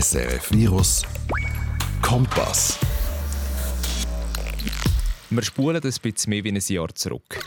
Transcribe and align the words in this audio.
SRF 0.00 0.50
Virus 0.50 1.04
Kompass. 2.02 2.76
Wir 5.30 5.42
spulen 5.44 5.76
ein 5.76 5.82
bisschen 5.82 6.30
mehr 6.30 6.42
wie 6.42 6.48
ein 6.48 6.60
Jahr 6.66 6.92
zurück. 6.92 7.38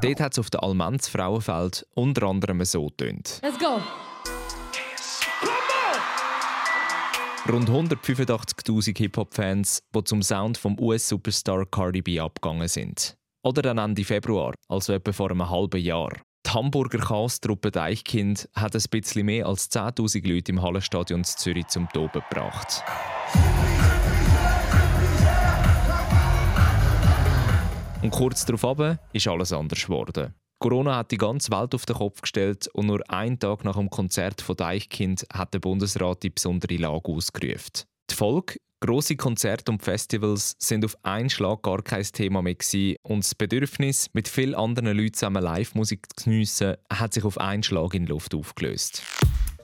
Dort 0.00 0.20
hat 0.20 0.32
es 0.32 0.38
auf 0.38 0.50
der 0.50 0.62
Almanz 0.62 1.08
Frauenfeld 1.08 1.84
unter 1.94 2.28
anderem 2.28 2.64
so 2.64 2.88
tönt. 2.90 3.40
Let's 3.42 3.58
go. 3.58 3.80
Rund 7.50 7.68
185.000 7.68 8.96
Hip-Hop-Fans, 8.96 9.82
die 9.92 10.04
zum 10.04 10.22
Sound 10.22 10.56
vom 10.56 10.78
US-Superstar 10.78 11.66
Cardi 11.66 12.00
B 12.02 12.20
abgegangen 12.20 12.68
sind. 12.68 13.16
Oder 13.42 13.62
dann 13.62 13.78
Ende 13.78 14.04
Februar, 14.04 14.54
also 14.68 14.92
etwa 14.92 15.10
vor 15.10 15.32
einem 15.32 15.50
halben 15.50 15.80
Jahr. 15.80 16.12
Hamburger 16.54 16.98
Chaos-Truppe 16.98 17.72
Deichkind 17.72 18.48
hat 18.54 18.76
ein 18.76 18.82
bisschen 18.88 19.26
mehr 19.26 19.46
als 19.46 19.72
10.000 19.72 20.32
Leute 20.32 20.52
im 20.52 20.62
Hallenstadion 20.62 21.24
Zürich 21.24 21.66
zum 21.66 21.88
Toben 21.88 22.22
gebracht. 22.30 22.84
Und 28.02 28.10
kurz 28.12 28.46
darauf 28.46 28.98
ist 29.12 29.26
alles 29.26 29.52
anders 29.52 29.84
geworden. 29.84 30.32
Corona 30.60 30.98
hat 30.98 31.10
die 31.10 31.16
ganze 31.16 31.50
Welt 31.50 31.74
auf 31.74 31.86
den 31.86 31.96
Kopf 31.96 32.20
gestellt 32.20 32.68
und 32.68 32.86
nur 32.86 33.00
einen 33.10 33.40
Tag 33.40 33.64
nach 33.64 33.76
dem 33.76 33.90
Konzert 33.90 34.40
von 34.40 34.56
Deichkind 34.56 35.26
hat 35.32 35.54
der 35.54 35.58
Bundesrat 35.58 36.22
die 36.22 36.30
besondere 36.30 36.76
Lage 36.76 37.10
ausgerufen. 37.10 37.84
Die 38.10 38.14
Folge? 38.14 38.56
Grosse 38.80 39.16
Konzerte 39.16 39.72
und 39.72 39.82
Festivals 39.82 40.56
sind 40.58 40.84
auf 40.84 40.96
einen 41.02 41.30
Schlag 41.30 41.62
gar 41.62 41.80
kein 41.82 42.02
Thema 42.02 42.42
mehr 42.42 42.54
gewesen 42.54 42.96
und 43.02 43.24
das 43.24 43.34
Bedürfnis, 43.34 44.10
mit 44.12 44.28
vielen 44.28 44.54
anderen 44.54 44.96
Leuten 44.96 45.14
zusammen 45.14 45.42
Live-Musik 45.42 46.06
zu 46.14 46.24
geniessen, 46.24 46.76
hat 46.90 47.14
sich 47.14 47.24
auf 47.24 47.38
einen 47.38 47.62
Schlag 47.62 47.94
in 47.94 48.04
die 48.04 48.12
Luft 48.12 48.34
aufgelöst. 48.34 49.02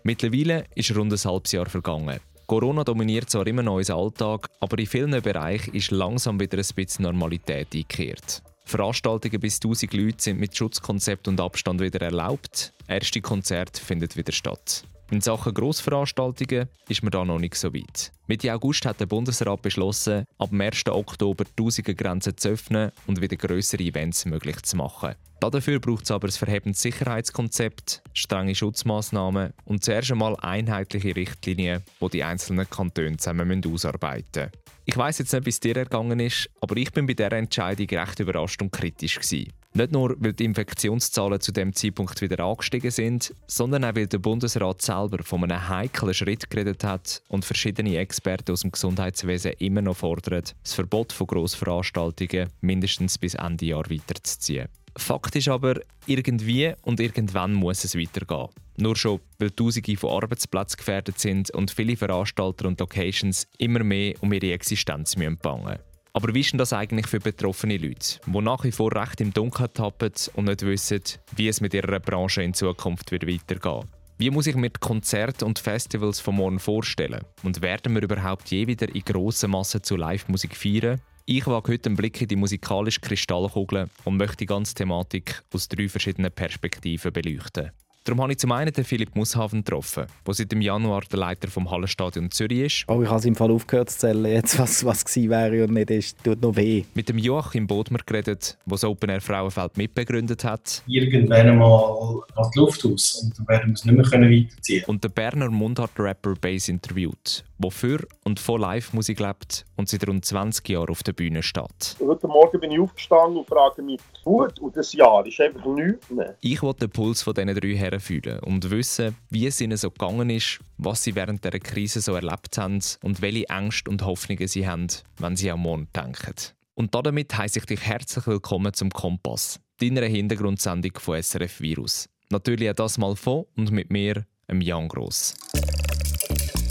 Mittlerweile 0.05 0.65
ist 0.75 0.97
rund 0.97 1.13
ein 1.13 1.19
halbes 1.19 1.53
Jahr 1.53 1.69
vergangen. 1.69 2.19
Corona 2.47 2.83
dominiert 2.83 3.29
zwar 3.29 3.47
immer 3.47 3.63
noch 3.63 3.77
unseren 3.77 3.99
Alltag, 3.99 4.49
aber 4.59 4.79
in 4.79 4.87
vielen 4.87 5.21
Bereichen 5.23 5.75
ist 5.75 5.91
langsam 5.91 6.41
wieder 6.41 6.57
ein 6.57 6.75
bisschen 6.75 7.03
Normalität 7.03 7.75
eingekehrt. 7.75 8.43
Veranstaltungen 8.65 9.39
bis 9.39 9.57
1000 9.57 9.93
Leute 9.93 10.23
sind 10.23 10.41
mit 10.41 10.57
Schutzkonzept 10.57 11.29
und 11.29 11.41
Abstand 11.41 11.81
wieder 11.81 12.01
erlaubt. 12.01 12.73
Erste 12.89 13.21
Konzerte 13.21 13.81
finden 13.81 14.09
wieder 14.15 14.33
statt. 14.33 14.85
In 15.13 15.21
Sachen 15.21 15.53
Grossveranstaltungen 15.53 16.69
ist 16.89 17.03
man 17.03 17.11
da 17.11 17.25
noch 17.25 17.41
nicht 17.41 17.57
so 17.57 17.75
weit. 17.75 18.13
Mitte 18.29 18.55
August 18.55 18.87
hat 18.87 19.01
der 19.01 19.07
Bundesrat 19.07 19.61
beschlossen, 19.61 20.25
ab 20.39 20.51
dem 20.51 20.61
1. 20.61 20.87
Oktober 20.87 21.45
die 21.59 21.95
Grenzen 21.97 22.37
zu 22.37 22.51
öffnen 22.51 22.93
und 23.09 23.21
wieder 23.21 23.37
größere 23.37 23.83
Events 23.83 24.25
möglich 24.25 24.63
zu 24.63 24.77
machen. 24.77 25.17
Dafür 25.41 25.81
braucht 25.81 26.05
es 26.05 26.13
aber 26.13 26.29
ein 26.29 26.33
verhebendes 26.33 26.83
Sicherheitskonzept, 26.83 28.03
strenge 28.13 28.55
Schutzmaßnahmen 28.55 29.53
und 29.65 29.83
zuerst 29.83 30.13
einmal 30.13 30.37
einheitliche 30.37 31.17
Richtlinien, 31.17 31.83
die 32.01 32.09
die 32.09 32.23
einzelnen 32.23 32.71
Kantone 32.71 33.17
zusammen 33.17 33.65
ausarbeiten 33.65 34.45
müssen. 34.45 34.61
Ich 34.85 34.97
weiß 34.97 35.19
jetzt 35.19 35.33
nicht, 35.33 35.47
wie 35.47 35.51
es 35.51 35.61
dir 35.61 35.77
ergangen 35.77 36.21
ist, 36.21 36.49
aber 36.61 36.77
ich 36.77 36.93
bin 36.93 37.07
bei 37.07 37.15
dieser 37.15 37.33
Entscheidung 37.33 37.89
recht 37.89 38.21
überrascht 38.21 38.63
und 38.63 38.71
kritisch 38.71 39.17
gewesen. 39.17 39.53
Nicht 39.73 39.93
nur, 39.93 40.17
weil 40.19 40.33
die 40.33 40.47
Infektionszahlen 40.47 41.41
zu 41.41 41.53
dem 41.53 41.73
Zeitpunkt 41.73 42.21
wieder 42.21 42.43
angestiegen 42.45 42.91
sind, 42.91 43.33
sondern 43.47 43.85
auch, 43.85 43.95
weil 43.95 44.09
der 44.09 44.19
Bundesrat 44.19 44.83
selber 44.83 45.23
von 45.23 45.45
einem 45.45 45.69
heiklen 45.69 46.13
Schritt 46.13 46.51
geredet 46.51 46.83
hat 46.83 47.23
und 47.29 47.45
verschiedene 47.45 47.97
Experten 47.99 48.51
aus 48.51 48.63
dem 48.63 48.73
Gesundheitswesen 48.73 49.53
immer 49.59 49.83
noch 49.83 49.99
fordern, 49.99 50.43
das 50.63 50.75
Verbot 50.75 51.13
von 51.13 51.29
Grossveranstaltungen 51.29 52.49
mindestens 52.61 53.17
bis 53.17 53.35
Ende 53.35 53.67
Jahr 53.67 53.89
weiterzuziehen. 53.89 54.69
Fakt 54.97 55.37
ist 55.37 55.49
aber, 55.49 55.81
irgendwie 56.07 56.73
und 56.83 56.99
irgendwann 56.99 57.53
muss 57.53 57.85
es 57.85 57.97
weitergehen. 57.97 58.49
Nur 58.77 58.97
schon, 58.97 59.21
weil 59.39 59.51
Tausende 59.51 59.97
von 59.97 60.11
Arbeitsplätzen 60.11 60.79
gefährdet 60.79 61.21
sind 61.21 61.51
und 61.53 61.71
viele 61.71 61.97
Veranstalter 61.97 62.67
und 62.67 62.81
Locations 62.81 63.47
immer 63.59 63.85
mehr 63.85 64.15
um 64.21 64.33
ihre 64.33 64.53
Existenz 64.53 65.15
bangen 65.15 65.37
müssen. 65.37 65.90
Aber 66.13 66.35
wie 66.35 66.41
ist 66.41 66.53
denn 66.53 66.59
das 66.59 66.73
eigentlich 66.73 67.07
für 67.07 67.21
betroffene 67.21 67.77
Leute, 67.77 68.19
die 68.27 68.41
nach 68.41 68.65
wie 68.65 68.73
vor 68.73 68.95
recht 68.95 69.21
im 69.21 69.33
Dunkeln 69.33 69.73
tappen 69.73 70.13
und 70.35 70.47
nicht 70.47 70.63
wissen, 70.63 71.03
wie 71.37 71.49
es 71.49 71.61
mit 71.61 71.73
ihrer 71.73 72.01
Branche 72.01 72.43
in 72.43 72.55
Zukunft 72.55 73.13
wird 73.13 73.29
weitergehen 73.29 73.89
Wie 74.19 74.31
muss 74.31 74.49
ich 74.49 74.57
mir 74.57 74.71
die 74.71 74.81
Konzerte 74.81 75.45
und 75.45 75.61
Festivals 75.61 76.19
von 76.19 76.35
morgen 76.35 76.59
vorstellen? 76.59 77.25
Und 77.45 77.63
werden 77.63 77.95
wir 77.95 78.03
überhaupt 78.03 78.51
je 78.51 78.67
wieder 78.67 78.93
in 78.93 79.05
grossen 79.05 79.53
Massen 79.53 79.85
zu 79.85 79.97
Live-Musik 79.97 80.57
feiern? 80.57 81.01
Ich 81.27 81.47
wage 81.47 81.73
heute 81.73 81.91
einen 81.91 81.97
Blick 81.97 82.21
in 82.21 82.27
die 82.27 82.35
musikalische 82.35 83.01
Kristallkugel 83.01 83.89
und 84.05 84.17
möchte 84.17 84.39
die 84.39 84.47
ganze 84.47 84.75
Thematik 84.75 85.45
aus 85.55 85.69
drei 85.69 85.89
verschiedenen 85.89 86.33
Perspektiven 86.33 87.13
beleuchten. 87.13 87.71
Darum 88.05 88.23
habe 88.23 88.33
ich 88.33 88.39
zum 88.39 88.51
einen 88.53 88.73
den 88.73 88.85
Philipp 88.85 89.15
Mushafen 89.15 89.63
getroffen, 89.63 90.07
der 90.27 90.35
seit 90.35 90.51
dem 90.51 90.63
Januar 90.63 91.03
der 91.03 91.19
Leiter 91.19 91.49
vom 91.49 91.71
Hallenstadion 91.71 92.31
Zürich 92.31 92.61
ist. 92.61 92.85
Oh, 92.89 93.03
ich 93.03 93.09
habe 93.09 93.19
es 93.19 93.27
im 93.27 93.35
Fall 93.35 93.51
aufgehört 93.51 93.91
zu 93.91 93.99
zählen, 93.99 94.25
jetzt, 94.25 94.59
was, 94.59 94.85
was 94.87 95.05
gewesen 95.05 95.29
wäre 95.29 95.65
und 95.65 95.75
nicht 95.75 95.91
ist. 95.91 96.25
Tut 96.25 96.41
noch 96.41 96.57
weh. 96.57 96.85
Mit 96.95 97.11
dem 97.11 97.19
Joachim 97.19 97.67
Bodmer 97.67 98.01
geredet, 98.07 98.57
der 98.65 98.71
das 98.71 98.85
Open 98.85 99.11
Air 99.11 99.21
Frauenfeld 99.21 99.77
mitbegründet 99.77 100.45
hat. 100.45 100.83
Irgendwann 100.87 101.47
einmal 101.47 102.23
geht 102.35 102.55
die 102.55 102.59
Luft 102.59 102.87
aus 102.87 103.23
und 103.23 103.39
dann 103.39 103.49
werden 103.49 103.69
wir 103.69 103.75
es 103.75 103.85
nicht 103.85 103.95
mehr 103.95 104.31
weiterziehen 104.31 104.85
Und 104.87 105.05
der 105.05 105.11
Berner 105.11 105.51
Mundart-Rapper 105.51 106.37
Bass 106.41 106.71
interviewt, 106.71 107.45
der 107.61 107.71
für 107.71 108.07
und 108.25 108.41
von 108.41 108.61
Live-Musik 108.61 109.21
lebt 109.21 109.65
und 109.77 109.89
seit 109.89 110.07
rund 110.09 110.25
20 110.25 110.69
Jahren 110.69 110.89
auf 110.89 111.03
der 111.03 111.13
Bühne 111.13 111.43
steht. 111.43 111.97
Heute 112.01 112.27
Morgen 112.27 112.61
bin 112.61 112.71
ich 112.71 112.81
aufgestanden 112.81 113.39
und 113.39 113.49
frage 113.49 113.83
mich, 113.83 114.01
gut, 114.25 114.59
und 114.61 114.77
das 114.77 114.93
Jahr 114.93 115.27
ist 115.27 115.41
einfach 115.41 115.65
nichts 115.67 116.11
mehr. 116.11 116.37
Ich 116.41 116.63
wollte 116.63 116.87
den 116.87 116.91
Puls 116.91 117.23
von 117.23 117.35
diesen 117.35 117.55
drei 117.55 117.75
Herren 117.77 118.01
fühlen 118.01 118.41
und 118.41 118.71
wissen, 118.71 119.17
wie 119.29 119.47
es 119.47 119.61
ihnen 119.61 119.77
so 119.77 119.91
gegangen 119.91 120.31
ist, 120.31 120.61
was 120.79 121.05
sie 121.05 121.15
während 121.15 121.45
der 121.45 121.59
Krise 121.59 122.01
so 122.01 122.15
erlebt 122.15 122.57
haben 122.59 122.81
und 123.03 123.23
welche 123.23 123.49
Ängste 123.49 123.91
und 123.91 124.05
Hoffnungen 124.05 124.49
sie 124.49 124.67
haben, 124.67 124.89
wenn 125.19 125.37
sie 125.37 125.51
am 125.51 125.61
Morgen 125.61 125.89
denken. 125.95 126.35
Und 126.75 126.95
damit 126.95 127.37
heiße 127.37 127.59
ich 127.59 127.67
dich 127.67 127.83
herzlich 127.83 128.27
willkommen 128.27 128.73
zum 128.73 128.91
Kompass, 128.91 129.61
deiner 129.81 130.07
Hintergrundsendung 130.07 130.93
von 130.99 131.23
SRF 131.23 131.61
Virus. 131.61 132.09
Natürlich 132.31 132.71
auch 132.71 132.75
das 132.75 132.97
mal 132.97 133.17
von 133.17 133.45
und 133.57 133.71
mit 133.71 133.91
mir, 133.91 134.25
Jan 134.49 134.89
Gross. 134.89 135.35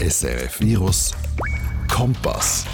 SRF 0.00 0.60
Virus 0.62 1.12
Kompass. 1.86 2.64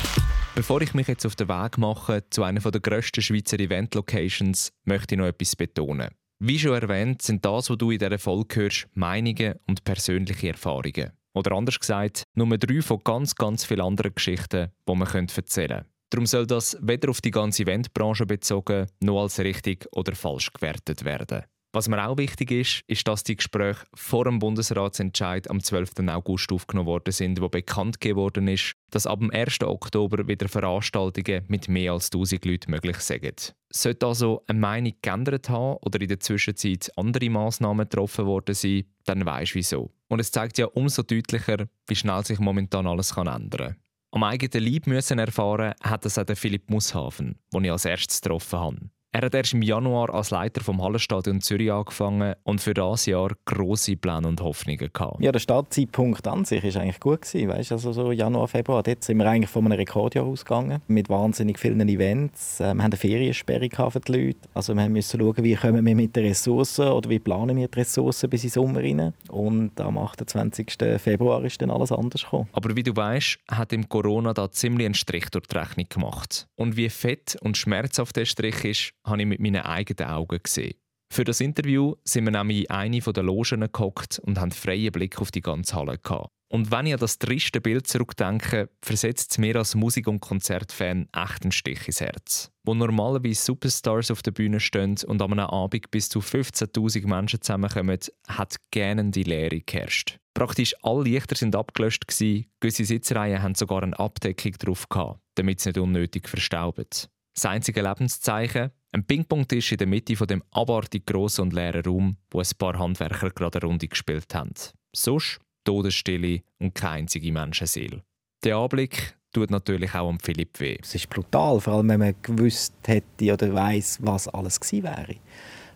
Bevor 0.54 0.80
ich 0.82 0.94
mich 0.94 1.08
jetzt 1.08 1.26
auf 1.26 1.34
den 1.34 1.48
Weg 1.48 1.76
mache 1.76 2.22
zu 2.30 2.44
einer 2.44 2.60
der 2.60 2.80
grössten 2.80 3.20
Schweizer 3.20 3.58
Event-Locations, 3.58 4.70
möchte 4.84 5.16
ich 5.16 5.18
noch 5.18 5.26
etwas 5.26 5.56
betonen. 5.56 6.10
Wie 6.38 6.56
schon 6.56 6.80
erwähnt, 6.80 7.22
sind 7.22 7.44
das, 7.44 7.68
was 7.68 7.78
du 7.78 7.90
in 7.90 7.98
dieser 7.98 8.20
Folge 8.20 8.60
hörst, 8.60 8.86
Meinungen 8.94 9.56
und 9.66 9.82
persönliche 9.82 10.50
Erfahrungen. 10.50 11.10
Oder 11.34 11.50
anders 11.50 11.80
gesagt, 11.80 12.22
nur 12.34 12.56
drei 12.58 12.80
von 12.80 13.00
ganz, 13.02 13.34
ganz 13.34 13.64
vielen 13.64 13.80
anderen 13.80 14.14
Geschichten, 14.14 14.70
die 14.88 14.94
man 14.94 15.08
erzählen 15.08 15.68
könnte. 15.68 15.86
Darum 16.10 16.26
soll 16.26 16.46
das 16.46 16.78
weder 16.80 17.10
auf 17.10 17.20
die 17.20 17.32
ganze 17.32 17.64
Eventbranche 17.64 18.24
bezogen, 18.24 18.86
noch 19.00 19.22
als 19.22 19.40
richtig 19.40 19.84
oder 19.90 20.14
falsch 20.14 20.52
gewertet 20.52 21.04
werden. 21.04 21.42
Was 21.76 21.88
mir 21.88 22.08
auch 22.08 22.16
wichtig 22.16 22.52
ist, 22.52 22.80
ist, 22.86 23.06
dass 23.06 23.22
die 23.22 23.36
Gespräche 23.36 23.84
vor 23.92 24.24
dem 24.24 24.38
Bundesratsentscheid 24.38 25.50
am 25.50 25.60
12. 25.60 26.08
August 26.08 26.50
aufgenommen 26.50 26.86
worden 26.86 27.12
sind, 27.12 27.38
wo 27.42 27.50
bekannt 27.50 28.00
geworden 28.00 28.48
ist, 28.48 28.72
dass 28.88 29.06
ab 29.06 29.18
dem 29.18 29.30
1. 29.30 29.60
Oktober 29.60 30.26
wieder 30.26 30.48
Veranstaltungen 30.48 31.44
mit 31.48 31.68
mehr 31.68 31.92
als 31.92 32.06
1000 32.06 32.46
Leuten 32.46 32.70
möglich 32.70 32.96
sind. 33.00 33.54
Sollte 33.68 34.06
also 34.06 34.42
eine 34.46 34.58
Meinung 34.58 34.94
geändert 35.02 35.50
haben 35.50 35.76
oder 35.82 36.00
in 36.00 36.08
der 36.08 36.18
Zwischenzeit 36.18 36.90
andere 36.96 37.28
Massnahmen 37.28 37.86
getroffen 37.86 38.24
worden 38.24 38.54
sein, 38.54 38.84
dann 39.04 39.26
weisst 39.26 39.52
du 39.52 39.56
wieso. 39.56 39.90
Und 40.08 40.20
es 40.20 40.30
zeigt 40.30 40.56
ja 40.56 40.68
umso 40.68 41.02
deutlicher, 41.02 41.66
wie 41.88 41.94
schnell 41.94 42.24
sich 42.24 42.38
momentan 42.38 42.86
alles 42.86 43.14
ändern 43.14 43.50
kann. 43.50 43.76
Am 44.12 44.22
eigenen 44.22 44.64
Leib 44.64 44.86
müssen 44.86 45.18
erfahren 45.18 45.74
hat 45.82 46.06
es 46.06 46.16
auch 46.16 46.24
der 46.24 46.36
Philipp 46.36 46.70
Mushafen, 46.70 47.38
den 47.52 47.64
ich 47.64 47.70
als 47.70 47.84
erstes 47.84 48.22
getroffen 48.22 48.58
habe. 48.58 48.90
Er 49.16 49.22
hat 49.22 49.34
erst 49.34 49.54
im 49.54 49.62
Januar 49.62 50.12
als 50.12 50.28
Leiter 50.28 50.60
vom 50.62 50.82
Hallenstadion 50.82 51.40
Zürich 51.40 51.72
angefangen 51.72 52.34
und 52.42 52.60
für 52.60 52.74
das 52.74 53.06
Jahr 53.06 53.30
große 53.46 53.96
Pläne 53.96 54.28
und 54.28 54.42
Hoffnungen 54.42 54.90
gehabt. 54.92 55.22
Ja, 55.22 55.32
der 55.32 55.38
Startzeitpunkt 55.38 56.28
an 56.28 56.44
sich 56.44 56.62
ist 56.62 56.76
eigentlich 56.76 57.00
gut 57.00 57.22
gewesen, 57.22 57.48
weißt? 57.48 57.72
also 57.72 57.92
so 57.92 58.12
Januar, 58.12 58.46
Februar. 58.46 58.82
Dort 58.82 59.02
sind 59.04 59.16
wir 59.16 59.26
eigentlich 59.26 59.48
von 59.48 59.64
einem 59.64 59.78
Rekordjahr 59.78 60.26
ausgegangen 60.26 60.82
mit 60.86 61.08
wahnsinnig 61.08 61.58
vielen 61.58 61.88
Events. 61.88 62.60
Äh, 62.60 62.64
wir 62.64 62.68
haben 62.68 62.80
eine 62.82 62.96
Feriensperre 62.98 63.70
für 63.90 64.00
die 64.00 64.12
Leute. 64.12 64.38
Also 64.52 64.74
wir 64.74 64.86
mussten 64.90 65.18
schauen, 65.18 65.42
wie 65.42 65.54
kommen 65.54 65.86
wir 65.86 65.96
mit 65.96 66.14
den 66.14 66.26
Ressourcen 66.26 66.88
oder 66.88 67.08
wie 67.08 67.18
planen 67.18 67.56
wir 67.56 67.68
die 67.68 67.78
Ressourcen 67.78 68.28
bis 68.28 68.44
in 68.44 68.50
den 68.50 68.52
Sommer 68.52 68.80
rein. 68.80 69.14
Und 69.30 69.80
am 69.80 69.96
28. 69.96 70.74
Februar 70.98 71.42
ist 71.42 71.62
dann 71.62 71.70
alles 71.70 71.90
anders 71.90 72.22
gekommen. 72.22 72.50
Aber 72.52 72.76
wie 72.76 72.82
du 72.82 72.94
weißt, 72.94 73.38
hat 73.50 73.72
im 73.72 73.88
Corona 73.88 74.34
da 74.34 74.50
ziemlich 74.50 74.84
einen 74.84 74.94
Strich 74.94 75.30
durch 75.30 75.46
die 75.46 75.56
Rechnung 75.56 75.86
gemacht. 75.88 76.46
Und 76.56 76.76
wie 76.76 76.90
fett 76.90 77.38
und 77.40 77.56
schmerzhaft 77.56 78.16
der 78.16 78.26
Strich 78.26 78.62
ist, 78.62 78.92
habe 79.06 79.20
ich 79.20 79.26
mit 79.26 79.40
meinen 79.40 79.62
eigenen 79.62 80.10
Augen 80.10 80.40
gesehen. 80.42 80.74
Für 81.12 81.24
das 81.24 81.40
Interview 81.40 81.94
sind 82.04 82.24
wir 82.24 82.32
nämlich 82.32 82.64
in 82.64 82.70
eine 82.70 83.00
der 83.00 83.22
Logen 83.22 83.68
gehockt 83.72 84.18
und 84.18 84.40
haben 84.40 84.50
freien 84.50 84.92
Blick 84.92 85.20
auf 85.20 85.30
die 85.30 85.40
ganze 85.40 85.76
Halle 85.76 85.98
gehabt. 85.98 86.30
Und 86.48 86.70
wenn 86.70 86.86
ich 86.86 86.94
an 86.94 87.00
das 87.00 87.18
triste 87.18 87.60
Bild 87.60 87.88
zurückdenke, 87.88 88.70
versetzt 88.80 89.32
es 89.32 89.38
mir 89.38 89.56
als 89.56 89.74
Musik- 89.74 90.06
und 90.06 90.20
Konzertfan 90.20 91.08
echt 91.12 91.42
einen 91.42 91.52
Stich 91.52 91.86
ins 91.86 92.00
Herz. 92.00 92.52
Wo 92.64 92.74
normalerweise 92.74 93.42
Superstars 93.42 94.12
auf 94.12 94.22
der 94.22 94.30
Bühne 94.30 94.60
stehen 94.60 94.96
und 95.06 95.22
an 95.22 95.32
einem 95.32 95.46
Abend 95.46 95.90
bis 95.90 96.08
zu 96.08 96.20
15.000 96.20 97.06
Menschen 97.08 97.42
zusammenkommen, 97.42 97.98
hat 98.28 98.56
gerne 98.70 99.10
die 99.10 99.24
Leere 99.24 99.60
geherrscht. 99.60 100.18
Praktisch 100.34 100.74
alle 100.82 101.04
Lichter 101.04 101.34
sind 101.34 101.56
abgelöscht 101.56 102.06
gewisse 102.06 102.84
Sitzreihen 102.84 103.42
haben 103.42 103.54
sogar 103.54 103.82
eine 103.82 103.98
Abdeckung 103.98 104.52
drauf 104.52 104.88
gehabt, 104.88 105.20
damit 105.34 105.60
sie 105.60 105.70
nicht 105.70 105.78
unnötig 105.78 106.28
verstauben. 106.28 106.86
Das 107.34 107.44
einzige 107.44 107.82
Lebenszeichen, 107.82 108.70
ein 108.96 109.04
Ping-Pong-Tisch 109.04 109.72
in 109.72 109.78
der 109.78 109.86
Mitte 109.86 110.16
von 110.16 110.26
dem 110.26 110.42
abartig 110.52 111.04
grossen 111.06 111.42
und 111.42 111.52
leeren 111.52 111.84
Raum, 111.84 112.16
wo 112.30 112.40
ein 112.40 112.46
paar 112.58 112.78
Handwerker 112.78 113.30
gerade 113.30 113.60
eine 113.60 113.68
Runde 113.68 113.88
gespielt 113.88 114.34
haben. 114.34 114.52
Sonst 114.94 115.38
Todesstille 115.64 116.40
und 116.58 116.74
keine 116.74 117.00
einzige 117.00 117.30
Menschenseele. 117.30 118.02
Der 118.42 118.56
Anblick 118.56 119.16
tut 119.32 119.50
natürlich 119.50 119.94
auch 119.94 120.08
am 120.08 120.18
Philipp 120.18 120.58
weh. 120.60 120.78
Es 120.80 120.94
ist 120.94 121.10
brutal, 121.10 121.60
vor 121.60 121.74
allem 121.74 121.90
wenn 121.90 122.00
man 122.00 122.14
gewusst 122.22 122.72
hätte 122.86 123.32
oder 123.32 123.52
weiß, 123.52 123.98
was 124.00 124.28
alles 124.28 124.58
gewesen 124.58 124.84
wäre. 124.84 125.16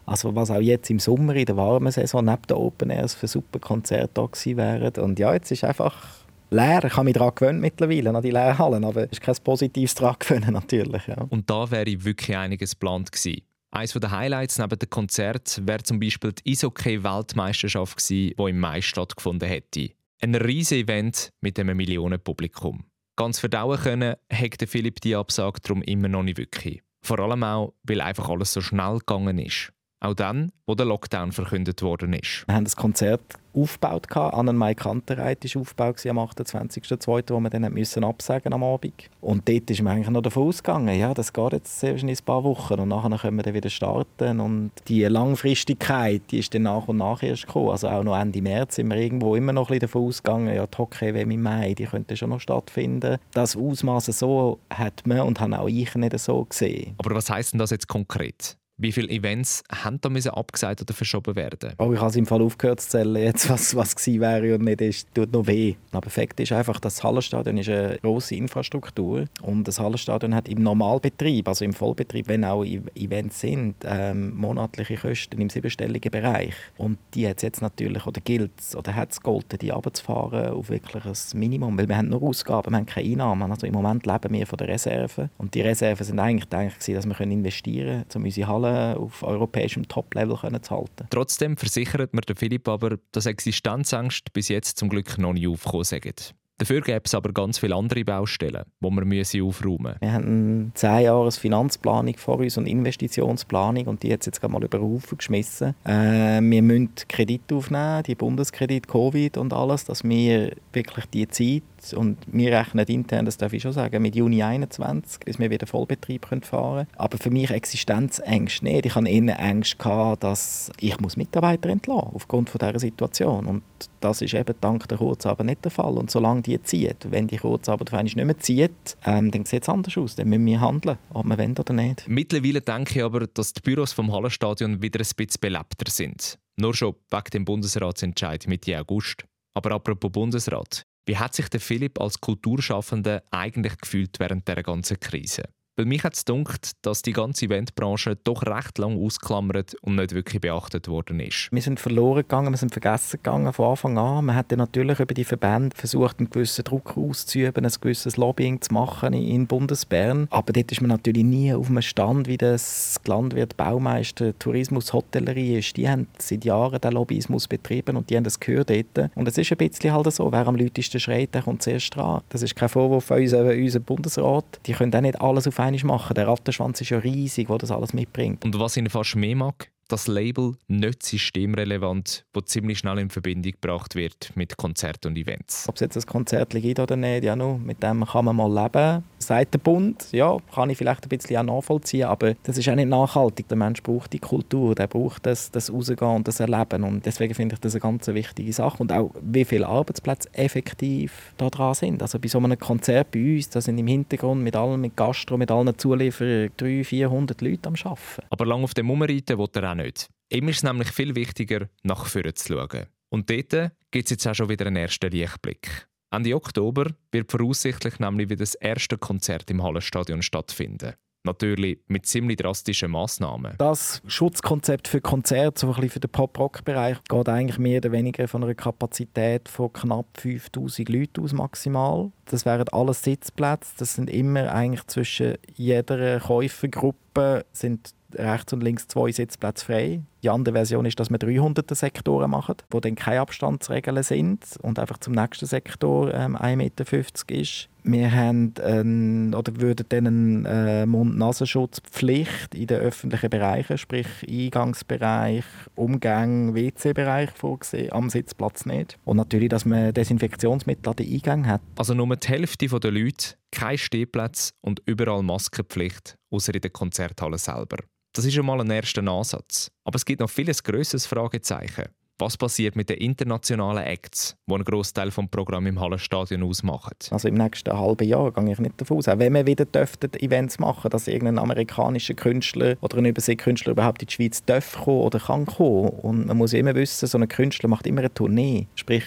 Also 0.07 0.35
was 0.35 0.51
auch 0.51 0.61
jetzt 0.61 0.89
im 0.89 0.99
Sommer 0.99 1.37
in 1.37 1.45
der 1.45 1.57
warmen 1.57 1.93
Saison 1.93 2.25
neben 2.25 2.43
den 2.49 2.57
Open 2.57 2.91
Airs 2.91 3.15
für 3.15 3.29
super 3.29 3.59
Konzerte 3.59 4.11
da 4.15 4.25
gewesen 4.25 4.57
wären. 4.57 5.05
Und 5.05 5.19
ja, 5.19 5.35
jetzt 5.35 5.51
ist 5.51 5.65
einfach 5.65 6.25
leer. 6.51 6.85
Ich 6.85 6.97
habe 6.97 7.05
mich 7.05 7.15
daran 7.15 7.35
gewöhnt 7.35 7.61
mittlerweile, 7.61 8.15
an 8.15 8.23
die 8.23 8.31
leeren 8.31 8.59
Hallen, 8.59 8.85
aber 8.85 9.05
es 9.05 9.13
ist 9.13 9.21
kein 9.21 9.37
Positives 9.43 9.95
daran 9.95 10.17
gewöhnt 10.19 10.49
natürlich. 10.51 11.07
Ja. 11.07 11.17
Und 11.29 11.49
da 11.49 11.71
wäre 11.71 12.05
wirklich 12.05 12.37
einiges 12.37 12.73
geplant 12.73 13.13
gewesen. 13.13 13.43
Eines 13.73 13.93
der 13.93 14.11
Highlights 14.11 14.59
neben 14.59 14.79
dem 14.79 14.91
Konzert 14.91 15.61
wäre 15.65 15.83
zum 15.83 16.01
Beispiel 16.01 16.33
die 16.33 16.53
Eishockey-Weltmeisterschaft 16.53 17.99
gewesen, 17.99 18.35
die 18.37 18.51
im 18.51 18.59
Mai 18.59 18.81
stattgefunden 18.81 19.49
hätte. 19.49 19.91
Ein 20.21 20.35
riesiges 20.35 20.85
Event 20.85 21.33
mit 21.41 21.59
einem 21.59 21.77
Millionenpublikum. 21.77 22.85
Ganz 23.17 23.39
verdauen 23.39 23.79
können, 23.79 24.17
hat 24.33 24.69
Philipp 24.69 25.01
die 25.01 25.15
Absage 25.15 25.61
darum 25.63 25.83
immer 25.83 26.09
noch 26.09 26.23
nicht 26.25 26.39
wirklich. 26.39 26.83
Vor 27.03 27.21
allem 27.21 27.45
auch, 27.45 27.75
weil 27.85 28.01
einfach 28.01 28.29
alles 28.29 28.53
so 28.53 28.61
schnell 28.61 28.99
gegangen 28.99 29.39
ist. 29.39 29.73
Auch 30.03 30.15
dann, 30.15 30.51
wo 30.67 30.75
der 30.75 30.87
Lockdown 30.87 31.31
verkündet 31.33 31.83
worden 31.83 32.15
ist. 32.15 32.45
Wir 32.47 32.55
haben 32.55 32.65
das 32.65 32.75
Konzert 32.75 33.21
aufgebaut. 33.53 34.07
Annenmai 34.17 34.75
Kantereit 34.75 35.45
war 35.45 35.61
aufgebaut 35.61 36.07
am 36.07 36.19
28.02., 36.19 37.35
wo 37.35 37.41
wir 37.41 37.51
dann 37.51 37.71
müssen 37.73 38.05
absagen 38.05 38.55
am 38.55 38.65
Abend. 38.65 38.95
Und 39.21 39.47
dort 39.47 39.71
ist 39.71 39.83
man 39.83 39.97
eigentlich 39.97 40.09
noch 40.09 40.23
davon 40.23 40.49
ausgegangen, 40.49 40.99
ja, 40.99 41.13
das 41.13 41.35
geht 41.35 41.53
jetzt 41.53 41.81
sehr 41.81 41.95
ein 41.95 42.17
paar 42.25 42.45
Wochen 42.45 42.75
und 42.75 42.89
nachher 42.89 43.19
können 43.19 43.37
wir 43.37 43.43
dann 43.43 43.53
wieder 43.53 43.69
starten. 43.69 44.41
Und 44.41 44.71
die 44.89 45.05
Langfristigkeit, 45.05 46.23
die 46.31 46.39
ist 46.39 46.55
dann 46.55 46.63
nach 46.63 46.89
und 46.89 46.97
nach 46.97 47.23
erst 47.23 47.47
gekommen. 47.47 47.71
Also 47.71 47.89
auch 47.89 48.03
noch 48.03 48.19
Ende 48.19 48.41
März 48.41 48.77
sind 48.77 48.89
wir 48.89 48.97
irgendwo 48.97 49.37
immer 49.37 49.53
noch 49.53 49.69
ein 49.69 49.79
bisschen 49.79 49.81
davon 49.81 50.07
ausgegangen, 50.07 50.55
ja, 50.55 50.67
die 50.67 50.79
Hockey-WM 50.79 51.31
im 51.31 51.43
Mai, 51.43 51.75
die 51.75 51.85
könnte 51.85 52.17
schon 52.17 52.31
noch 52.31 52.41
stattfinden. 52.41 53.19
Das 53.33 53.55
Ausmaß 53.55 54.07
so 54.07 54.61
hat 54.71 55.07
man 55.07 55.21
und 55.21 55.41
haben 55.41 55.53
auch 55.53 55.69
ich 55.69 55.95
nicht 55.95 56.19
so 56.19 56.45
gesehen. 56.45 56.95
Aber 56.97 57.15
was 57.15 57.29
heißt 57.29 57.53
denn 57.53 57.59
das 57.59 57.71
jetzt 57.71 57.89
konkret? 57.89 58.57
Wie 58.81 58.93
viele 58.93 59.11
Events 59.11 59.63
haben 59.71 60.01
da 60.01 60.09
müssen 60.09 60.31
abgesagt 60.31 60.81
oder 60.81 60.95
verschoben 60.95 61.37
werden? 61.37 61.75
Oh, 61.77 61.93
ich 61.93 62.01
habe 62.01 62.09
es 62.09 62.17
im 62.17 62.25
Fall 62.25 62.41
aufgehört 62.41 62.81
zu 62.81 62.89
zählen, 62.89 63.23
jetzt, 63.23 63.51
was, 63.51 63.77
was 63.77 63.95
gewesen 63.95 64.23
wäre 64.23 64.55
und 64.55 64.63
nicht 64.63 64.81
ist. 64.81 65.15
tut 65.15 65.31
noch 65.35 65.47
weh. 65.47 65.75
Aber 65.93 66.09
Fakt 66.09 66.41
ist 66.41 66.51
einfach, 66.53 66.81
das 66.81 67.05
Hallenstadion 67.05 67.59
ist 67.59 67.69
eine 67.69 67.99
grosse 68.01 68.37
Infrastruktur 68.37 69.27
und 69.43 69.69
das 69.69 69.79
Hallenstadion 69.79 70.35
hat 70.35 70.49
im 70.49 70.63
Normalbetrieb, 70.63 71.47
also 71.47 71.63
im 71.63 71.75
Vollbetrieb, 71.75 72.29
wenn 72.29 72.43
auch 72.43 72.65
Events 72.65 73.41
sind, 73.41 73.75
ähm, 73.85 74.35
monatliche 74.35 74.97
Kosten 74.97 75.39
im 75.43 75.51
siebenstelligen 75.51 76.11
Bereich. 76.11 76.55
Und 76.79 76.97
die 77.13 77.29
hat 77.29 77.37
es 77.37 77.43
jetzt 77.43 77.61
natürlich, 77.61 78.07
oder 78.07 78.23
gilt 78.23 78.53
es, 78.59 78.75
oder 78.75 78.95
hat 78.95 79.13
es 79.13 79.21
gegolten, 79.21 79.59
die 79.59 79.69
runterzufahren 79.69 80.55
auf 80.55 80.71
wirklich 80.71 81.05
ein 81.05 81.39
Minimum, 81.39 81.77
weil 81.77 81.87
wir 81.87 81.99
haben 81.99 82.09
nur 82.09 82.23
Ausgaben, 82.23 82.73
wir 82.73 82.79
haben 82.79 82.87
keine 82.87 83.11
Einnahmen. 83.11 83.51
Also 83.51 83.67
im 83.67 83.75
Moment 83.75 84.07
leben 84.07 84.33
wir 84.33 84.47
von 84.47 84.57
der 84.57 84.69
Reserve 84.69 85.29
und 85.37 85.55
die 85.55 85.61
Reserven 85.61 86.07
sind 86.07 86.19
eigentlich 86.19 86.49
gedacht, 86.49 86.77
dass 86.79 87.07
wir 87.07 87.21
investieren 87.21 88.05
können, 88.05 88.05
um 88.15 88.25
unsere 88.25 88.49
Halle 88.49 88.70
auf 88.71 89.23
europäischem 89.23 89.89
Top-Level 89.89 90.37
zu 90.63 90.71
halten. 90.71 91.07
Trotzdem 91.11 91.57
versichert 91.57 92.15
mir 92.15 92.23
der 92.23 92.37
Philipp 92.37 92.69
aber, 92.69 92.99
dass 93.13 93.27
Existenzängste 93.27 94.31
bis 94.33 94.49
jetzt 94.49 94.79
zum 94.79 94.89
Glück 94.89 95.19
noch 95.19 95.33
nicht 95.33 95.47
aufgekommen 95.47 95.85
sind. 95.85 96.35
Dafür 96.61 96.83
gäbe 96.83 97.01
es 97.07 97.15
aber 97.15 97.33
ganz 97.33 97.59
viele 97.59 97.75
andere 97.75 98.05
Baustellen, 98.05 98.65
die 98.81 98.91
wir 98.91 99.05
müssen 99.07 99.41
aufräumen 99.41 99.83
müssen. 99.83 100.01
Wir 100.01 100.13
haben 100.13 100.73
zehn 100.75 101.01
Jahre 101.01 101.33
Finanzplanung 101.33 102.15
vor 102.19 102.39
uns 102.39 102.59
und 102.59 102.67
Investitionsplanung 102.67 103.87
und 103.87 104.03
die 104.03 104.09
jetzt 104.09 104.27
jetzt 104.27 104.43
gerade 104.43 104.53
mal 104.53 104.63
über 104.63 104.77
den 104.77 104.87
Haufen 104.87 105.17
geschmissen. 105.17 105.75
Äh, 105.85 106.43
wir 106.43 106.63
müssen 106.63 106.91
Kredite 107.09 107.55
aufnehmen, 107.55 108.03
die 108.03 108.15
Bundeskredit, 108.15 108.89
Covid 108.89 109.39
und 109.39 109.55
alles, 109.55 109.87
dass 109.87 110.05
wir 110.05 110.55
wirklich 110.75 111.07
die 111.07 111.29
Zeit 111.29 111.63
und 111.95 112.19
wir 112.27 112.53
rechnen 112.53 112.87
intern, 112.87 113.25
das 113.25 113.37
darf 113.37 113.53
ich 113.53 113.63
schon 113.63 113.73
sagen, 113.73 114.03
mit 114.03 114.15
Juni 114.15 114.39
2021, 114.39 115.21
bis 115.21 115.39
wir 115.39 115.51
wieder 115.51 115.67
Vollbetrieb 115.67 116.27
fahren 116.27 116.41
können. 116.41 116.87
Aber 116.97 117.19
für 117.19 117.31
mich 117.31 117.51
Existenzängste 117.51 118.65
nicht. 118.65 118.87
Ich 118.87 118.95
hatte 118.95 119.09
eher 119.09 119.39
Ängste, 119.39 120.17
dass 120.21 120.71
ich 120.79 120.97
Mitarbeiter 121.17 121.69
entlassen 121.69 122.07
muss, 122.13 122.15
aufgrund 122.15 122.53
dieser 122.53 122.79
Situation. 122.79 123.47
Und 123.47 123.63
das 124.01 124.23
ist 124.23 124.35
eben 124.35 124.55
dank 124.61 124.89
der 124.89 124.99
Kurzarbeit 124.99 125.47
nicht 125.47 125.65
der 125.65 125.71
Fall. 125.71 125.99
Und 125.99 126.11
solange 126.11 126.43
die 126.43 126.63
zieht, 126.63 127.11
wenn 127.11 127.27
die 127.27 127.39
Kurzarbeit 127.39 128.05
nicht 128.05 128.17
mehr 128.17 128.39
zieht, 128.39 128.97
ähm, 129.05 129.31
dann 129.31 129.45
sieht 129.45 129.63
es 129.63 129.69
anders 129.69 129.97
aus. 129.97 130.17
Dann 130.17 130.29
müssen 130.29 130.47
wir 130.47 130.61
handeln, 130.61 130.99
ob 131.13 131.27
wir 131.27 131.39
wollen 131.39 131.57
oder 131.59 131.73
nicht. 131.73 132.05
Mittlerweile 132.09 132.61
denke 132.61 132.99
ich 132.99 133.05
aber, 133.05 133.27
dass 133.27 133.53
die 133.53 133.61
Büros 133.61 133.93
vom 133.93 134.13
Hallenstadion 134.13 134.83
wieder 134.83 135.01
ein 135.01 135.07
bisschen 135.17 135.41
belebter 135.41 135.91
sind. 135.91 136.39
Nur 136.57 136.75
schon 136.75 136.95
wegen 137.11 137.31
dem 137.33 137.45
Bundesratsentscheid 137.45 138.47
Mitte 138.47 138.79
August. 138.79 139.25
Aber 139.55 139.73
apropos 139.73 140.13
Bundesrat, 140.13 140.87
wie 141.07 141.17
hat 141.17 141.35
sich 141.35 141.49
der 141.49 141.61
Philipp 141.61 142.01
als 142.01 142.21
Kulturschaffender 142.21 143.23
eigentlich 143.31 143.79
gefühlt 143.79 144.19
während 144.19 144.47
der 144.49 144.63
ganzen 144.63 145.01
Krise? 145.01 145.45
Weil 145.77 145.87
mich 145.87 146.05
hat 146.05 146.15
es 146.15 146.25
gedacht, 146.25 146.73
dass 146.83 147.03
die 147.03 147.13
ganze 147.13 147.47
Eventbranche 147.47 148.17
doch 148.25 148.43
recht 148.43 148.79
lang 148.79 149.03
ausklammert 149.03 149.75
und 149.83 149.97
nicht 149.97 150.15
wirklich 150.15 150.41
beachtet 150.41 150.89
worden 150.89 151.21
ist. 151.21 151.49
Wir 151.53 151.63
sind 151.63 151.81
verloren 151.81 152.23
gegangen, 152.23 152.53
wir 152.53 152.59
sind 152.59 152.73
vergessen 152.73 153.19
gegangen 153.23 153.53
von 153.53 153.71
Anfang 153.71 153.97
an. 153.99 154.27
Man 154.27 154.37
hat 154.37 154.51
natürlich 154.51 155.01
über 155.01 155.15
die 155.15 155.25
Verbände 155.25 155.75
versucht, 155.77 156.19
einen 156.19 156.29
gewissen 156.29 156.65
Druck 156.65 156.97
auszuüben, 156.97 157.65
ein 157.65 157.73
gewisses 157.81 158.17
Lobbying 158.17 158.61
zu 158.61 158.75
machen 158.75 159.13
in 159.15 159.47
Bundesbern. 159.47 160.27
Aber 160.31 160.53
dort 160.53 160.73
ist 160.73 160.81
man 160.81 160.89
natürlich 160.89 161.25
nie 161.25 161.55
auf 161.55 161.69
einem 161.69 161.83
Stand, 161.83 162.27
wie 162.27 162.37
das 162.37 163.01
Landwirt, 163.07 163.57
Baumeister, 163.57 164.39
Tourismus, 164.39 164.93
Hotellerie 164.93 165.59
ist. 165.59 165.77
Die 165.77 165.89
haben 165.89 166.09
seit 166.19 166.45
Jahren 166.45 166.81
den 166.81 166.93
Lobbyismus 166.93 167.49
betrieben 167.49 167.97
und 167.97 168.11
die 168.11 168.17
haben 168.17 168.25
das 168.25 168.39
gehört 168.41 168.71
dort. 168.71 169.11
Und 169.15 169.29
es 169.29 169.39
ist 169.39 169.51
ein 169.51 169.59
bisschen 169.59 169.93
halt 169.93 170.13
so, 170.13 170.31
wer 170.33 170.47
am 170.47 170.57
lautesten 170.57 171.01
schreit, 171.01 171.35
der 171.35 171.43
kommt 171.43 171.63
zuerst 171.63 171.95
dran. 171.95 172.23
Das 172.29 172.43
ist 172.43 172.57
kein 172.57 172.69
Vorwurf 172.69 173.11
an 173.11 173.21
unseren, 173.21 173.59
unseren 173.59 173.83
Bundesrat. 173.83 174.45
Die 174.67 174.73
können 174.73 174.95
auch 174.95 175.01
nicht 175.01 175.21
alles 175.21 175.47
auf 175.47 175.60
einmal 175.61 175.85
machen. 175.85 176.15
Der 176.15 176.27
Rattenschwanz 176.27 176.81
ist 176.81 176.91
ja 176.91 176.99
riesig, 176.99 177.49
der 177.49 177.59
das 177.59 177.71
alles 177.71 177.93
mitbringt. 177.93 178.45
Und 178.45 178.59
was 178.59 178.77
ihn 178.77 178.89
fast 178.89 179.17
mehr 179.17 179.37
mag, 179.37 179.71
das 179.91 180.07
Label 180.07 180.55
nicht 180.69 181.03
systemrelevant, 181.03 182.25
das 182.33 182.45
ziemlich 182.47 182.79
schnell 182.79 182.99
in 182.99 183.11
Verbindung 183.11 183.53
gebracht 183.53 183.95
wird 183.95 184.33
mit 184.35 184.57
Konzerten 184.57 185.09
und 185.09 185.19
Events. 185.19 185.69
Ob 185.69 185.75
es 185.75 185.81
jetzt 185.81 185.97
ein 185.97 186.07
Konzert 186.07 186.51
gibt 186.51 186.79
oder 186.79 186.97
nicht, 186.97 187.25
ja, 187.25 187.37
no, 187.37 187.59
mit 187.59 187.83
dem 187.83 188.05
kann 188.05 188.25
man 188.25 188.37
mal 188.37 188.53
leben. 188.53 189.05
Sagt 189.19 189.55
der 189.55 189.59
Bund, 189.59 190.09
ja, 190.13 190.37
kann 190.55 190.71
ich 190.71 190.79
vielleicht 190.79 191.05
ein 191.05 191.09
bisschen 191.09 191.37
auch 191.37 191.57
nachvollziehen, 191.57 192.05
aber 192.05 192.35
das 192.43 192.57
ist 192.57 192.69
auch 192.69 192.75
nicht 192.75 192.89
nachhaltig. 192.89 193.49
Der 193.49 193.57
Mensch 193.57 193.83
braucht 193.83 194.13
die 194.13 194.19
Kultur, 194.19 194.75
der 194.75 194.87
braucht 194.87 195.27
das, 195.27 195.51
das 195.51 195.73
Rausgehen 195.73 196.17
und 196.17 196.29
das 196.29 196.41
Erleben 196.41 196.85
und 196.85 197.05
deswegen 197.05 197.35
finde 197.35 197.55
ich 197.55 197.61
das 197.61 197.75
eine 197.75 197.81
ganz 197.81 198.07
wichtige 198.09 198.53
Sache 198.53 198.79
und 198.79 198.93
auch 198.93 199.11
wie 199.21 199.45
viele 199.45 199.67
Arbeitsplätze 199.67 200.33
effektiv 200.33 201.33
da 201.37 201.51
dran 201.51 201.75
sind. 201.75 202.03
Also 202.03 202.19
bei 202.19 202.29
so 202.29 202.39
einem 202.39 202.59
Konzert 202.59 203.11
bei 203.11 203.37
uns, 203.37 203.51
da 203.51 203.61
sind 203.61 203.79
im 203.79 203.87
Hintergrund 203.87 204.43
mit 204.43 204.57
allen, 204.57 204.81
mit 204.81 204.97
Gastro, 204.97 205.37
mit 205.37 205.51
allen 205.51 205.77
Zulieferern 205.77 206.51
300, 206.57 206.87
400 206.87 207.41
Leute 207.41 207.69
am 207.69 207.75
Arbeiten. 207.75 208.27
Aber 208.31 208.47
lange 208.47 208.65
auf 208.65 208.75
dem 208.75 208.91
Umreiten 208.91 209.39
will 209.39 209.49
er 209.55 209.71
auch 209.71 209.80
nicht. 209.83 210.09
Ihm 210.33 210.49
ist 210.49 210.59
es 210.59 210.63
nämlich 210.63 210.91
viel 210.93 211.15
wichtiger, 211.15 211.69
nach 211.83 212.07
vorne 212.07 212.35
zu 212.35 212.55
schauen. 212.55 212.87
Und 213.09 213.29
dort 213.29 213.73
gibt 213.91 214.05
es 214.05 214.11
jetzt 214.11 214.27
auch 214.27 214.35
schon 214.35 214.49
wieder 214.49 214.67
einen 214.67 214.77
ersten 214.77 215.11
Lichtblick. 215.11 215.89
Ende 216.13 216.35
Oktober 216.35 216.87
wird 217.13 217.31
voraussichtlich 217.31 217.99
nämlich 217.99 218.31
wieder 218.31 218.45
das 218.45 218.55
erste 218.55 218.99
Konzert 218.99 219.51
im 219.51 219.63
Hallenstadion 219.63 220.23
stattfinden. 220.23 220.95
Natürlich 221.23 221.79
mit 221.87 222.07
ziemlich 222.07 222.39
drastischen 222.39 222.91
Massnahmen. 222.91 223.55
Das 223.59 224.01
Schutzkonzept 224.07 224.89
für 224.89 225.03
Konzerte, 225.03 225.61
so 225.61 225.67
ein 225.67 225.75
bisschen 225.75 225.91
für 225.91 226.01
den 226.01 226.11
Pop-Rock-Bereich, 226.11 226.97
geht 227.05 227.29
eigentlich 227.29 227.59
mehr 227.59 227.79
oder 227.79 227.93
weniger 227.93 228.27
von 228.27 228.43
einer 228.43 228.55
Kapazität 228.55 229.49
von 229.49 229.71
knapp 229.73 230.07
5000 230.19 230.89
Leuten 230.89 231.23
aus 231.23 231.35
maximal. 231.35 232.11
Das 232.25 232.47
wären 232.47 232.69
alles 232.71 233.03
Sitzplätze. 233.03 233.75
Das 233.79 233.95
sind 233.95 234.09
immer 234.09 234.51
eigentlich 234.51 234.87
zwischen 234.87 235.35
jeder 235.55 236.21
Käufergruppe 236.21 237.45
sind 237.53 237.95
rechts 238.17 238.53
und 238.53 238.63
links 238.63 238.89
zwei 238.89 239.13
Sitzplätze 239.13 239.65
frei. 239.65 240.01
Die 240.23 240.29
andere 240.29 240.55
Version 240.55 240.85
ist, 240.85 241.01
dass 241.01 241.11
wir 241.11 241.19
300 241.19 241.75
Sektoren 241.75 242.31
machen, 242.31 242.57
wo 242.71 242.81
dann 242.81 242.95
keine 242.95 243.21
Abstandsregeln 243.21 244.03
sind 244.03 244.45
und 244.61 244.79
einfach 244.79 244.99
zum 244.99 245.15
nächsten 245.15 245.47
Sektor 245.47 246.13
ähm, 246.13 246.37
1,50 246.37 246.57
Meter 246.57 246.85
ist. 247.29 247.69
Wir 247.83 248.13
haben 248.13 248.53
ähm, 248.63 249.35
oder 249.35 249.59
würden 249.59 249.87
dann 249.89 250.07
eine 250.07 250.83
äh, 250.83 250.87
Mund-Nasenschutzpflicht 250.87 252.55
in 252.55 252.67
den 252.67 252.81
öffentlichen 252.81 253.31
Bereichen, 253.31 253.79
sprich 253.79 254.07
Eingangsbereich, 254.29 255.45
Umgang, 255.77 256.55
WC-Bereich 256.55 257.31
vorgesehen, 257.31 257.93
am 257.93 258.11
Sitzplatz 258.11 258.67
nicht. 258.67 258.99
Und 259.05 259.17
natürlich, 259.17 259.49
dass 259.49 259.65
man 259.65 259.95
Desinfektionsmittel 259.95 260.91
an 260.91 260.97
den 260.97 261.11
Eingängen 261.11 261.47
hat. 261.47 261.63
Also 261.79 261.95
nur 261.95 262.15
die 262.15 262.29
Hälfte 262.29 262.67
der 262.67 262.91
Leute, 262.91 263.37
kein 263.51 263.79
Stehplatz 263.79 264.51
und 264.61 264.83
überall 264.85 265.23
Maskenpflicht, 265.23 266.17
außer 266.31 266.55
in 266.55 266.61
der 266.61 266.71
Konzerthalle 266.71 267.39
selber. 267.39 267.79
Das 268.13 268.25
ist 268.25 268.35
schon 268.35 268.47
mal 268.47 268.61
ein 268.61 268.71
erster 268.71 269.07
Ansatz. 269.07 269.71
Aber 269.85 269.97
es 269.97 270.05
gibt 270.05 270.21
noch 270.21 270.31
vieles 270.31 270.63
grösseres 270.63 271.07
Fragezeichen. 271.07 271.87
Was 272.21 272.37
passiert 272.37 272.77
mit 272.77 272.91
den 272.91 272.99
internationalen 272.99 273.83
Acts, 273.83 274.37
die 274.47 274.53
einen 274.53 274.65
Großteil 274.65 275.09
des 275.09 275.19
Programms 275.31 275.67
im 275.67 275.81
Hallenstadion 275.81 276.43
ausmachen? 276.43 276.93
Also 277.11 277.29
im 277.29 277.35
nächsten 277.35 277.73
halben 277.73 278.07
Jahr 278.07 278.31
gehe 278.31 278.53
ich 278.53 278.59
nicht 278.59 278.79
davon 278.79 278.99
aus. 278.99 279.09
Auch 279.09 279.19
wenn 279.19 279.33
wir 279.33 279.47
wieder 279.47 279.65
dürften 279.65 280.13
Events 280.21 280.59
machen, 280.59 280.91
dass 280.91 281.09
irgendein 281.09 281.39
amerikanischer 281.39 282.13
Künstler 282.13 282.77
oder 282.83 282.99
ein 282.99 283.07
Überseekünstler 283.07 283.73
überhaupt 283.73 284.03
in 284.03 284.09
die 284.09 284.13
Schweiz 284.13 284.43
kommen 284.85 285.01
oder 285.01 285.19
kann 285.19 285.47
kommen. 285.47 285.89
Und 285.89 286.27
man 286.27 286.37
muss 286.37 286.53
immer 286.53 286.75
wissen, 286.75 287.07
so 287.07 287.17
ein 287.17 287.27
Künstler 287.27 287.71
macht 287.71 287.87
immer 287.87 288.01
eine 288.01 288.13
Tournee. 288.13 288.67
Sprich, 288.75 289.05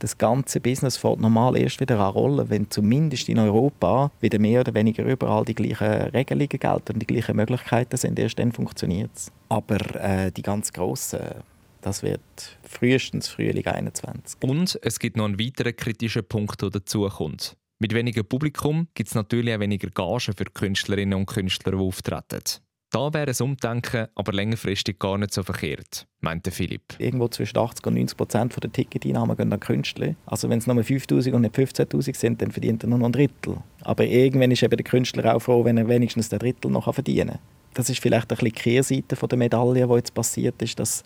das 0.00 0.18
ganze 0.18 0.60
Business 0.60 0.96
fällt 0.96 1.20
normal 1.20 1.56
erst 1.56 1.80
wieder 1.80 2.00
an 2.00 2.12
Rollen, 2.12 2.50
wenn 2.50 2.68
zumindest 2.72 3.28
in 3.28 3.38
Europa 3.38 4.10
wieder 4.20 4.40
mehr 4.40 4.62
oder 4.62 4.74
weniger 4.74 5.04
überall 5.04 5.44
die 5.44 5.54
gleichen 5.54 6.10
Regelungen 6.10 6.48
gelten 6.48 6.92
und 6.94 6.98
die 6.98 7.06
gleichen 7.06 7.36
Möglichkeiten 7.36 7.96
sind. 7.96 8.18
Erst 8.18 8.40
dann 8.40 8.50
funktioniert 8.50 9.10
es. 9.14 9.30
Aber 9.48 9.76
äh, 9.94 10.32
die 10.32 10.42
ganz 10.42 10.72
grossen 10.72 11.20
das 11.88 12.02
wird 12.02 12.20
frühestens 12.62 13.28
Frühling 13.28 13.66
21. 13.66 14.42
Und 14.42 14.78
es 14.82 14.98
gibt 14.98 15.16
noch 15.16 15.24
einen 15.24 15.40
weiteren 15.40 15.74
kritischen 15.74 16.22
Punkt, 16.22 16.60
der 16.60 16.68
dazukommt. 16.68 17.56
Mit 17.78 17.94
weniger 17.94 18.22
Publikum 18.22 18.88
gibt 18.92 19.08
es 19.08 19.14
natürlich 19.14 19.54
auch 19.54 19.60
weniger 19.60 19.88
Gagen 19.88 20.34
für 20.36 20.44
Künstlerinnen 20.44 21.18
und 21.18 21.26
Künstler, 21.26 21.72
die 21.72 21.78
auftreten. 21.78 22.42
Da 22.90 23.12
wäre 23.14 23.30
ein 23.30 23.42
Umdenken 23.42 24.08
aber 24.14 24.32
längerfristig 24.32 24.98
gar 24.98 25.16
nicht 25.16 25.32
so 25.32 25.42
verkehrt, 25.42 26.06
meinte 26.20 26.50
Philipp. 26.50 26.94
Irgendwo 26.98 27.28
zwischen 27.28 27.56
80 27.56 27.86
und 27.86 27.94
90 27.94 28.16
Prozent 28.18 28.62
der 28.62 28.72
Ticketeinnahmen 28.72 29.36
gehen 29.36 29.52
an 29.52 29.60
Künstler. 29.60 30.14
Also 30.26 30.50
wenn 30.50 30.58
es 30.58 30.66
nur 30.66 30.76
5'000 30.76 31.32
und 31.32 31.42
nicht 31.42 31.54
15'000 31.54 32.16
sind, 32.16 32.42
dann 32.42 32.50
verdient 32.50 32.84
er 32.84 32.90
nur 32.90 32.98
noch 32.98 33.06
ein 33.06 33.12
Drittel. 33.12 33.58
Aber 33.82 34.04
irgendwann 34.04 34.50
ist 34.50 34.62
eben 34.62 34.76
der 34.76 34.84
Künstler 34.84 35.34
auch 35.34 35.40
froh, 35.40 35.64
wenn 35.64 35.78
er 35.78 35.88
wenigstens 35.88 36.32
ein 36.32 36.38
Drittel 36.38 36.70
noch 36.70 36.92
verdienen 36.92 37.28
kann. 37.28 37.38
Das 37.74 37.88
ist 37.90 38.00
vielleicht 38.00 38.32
ein 38.32 38.36
bisschen 38.36 38.46
die 38.46 38.60
Kehrseite 38.60 39.28
der 39.28 39.38
Medaille, 39.38 39.86
die 39.86 39.94
jetzt 39.94 40.14
passiert 40.14 40.60
ist, 40.62 40.80
dass 40.80 41.04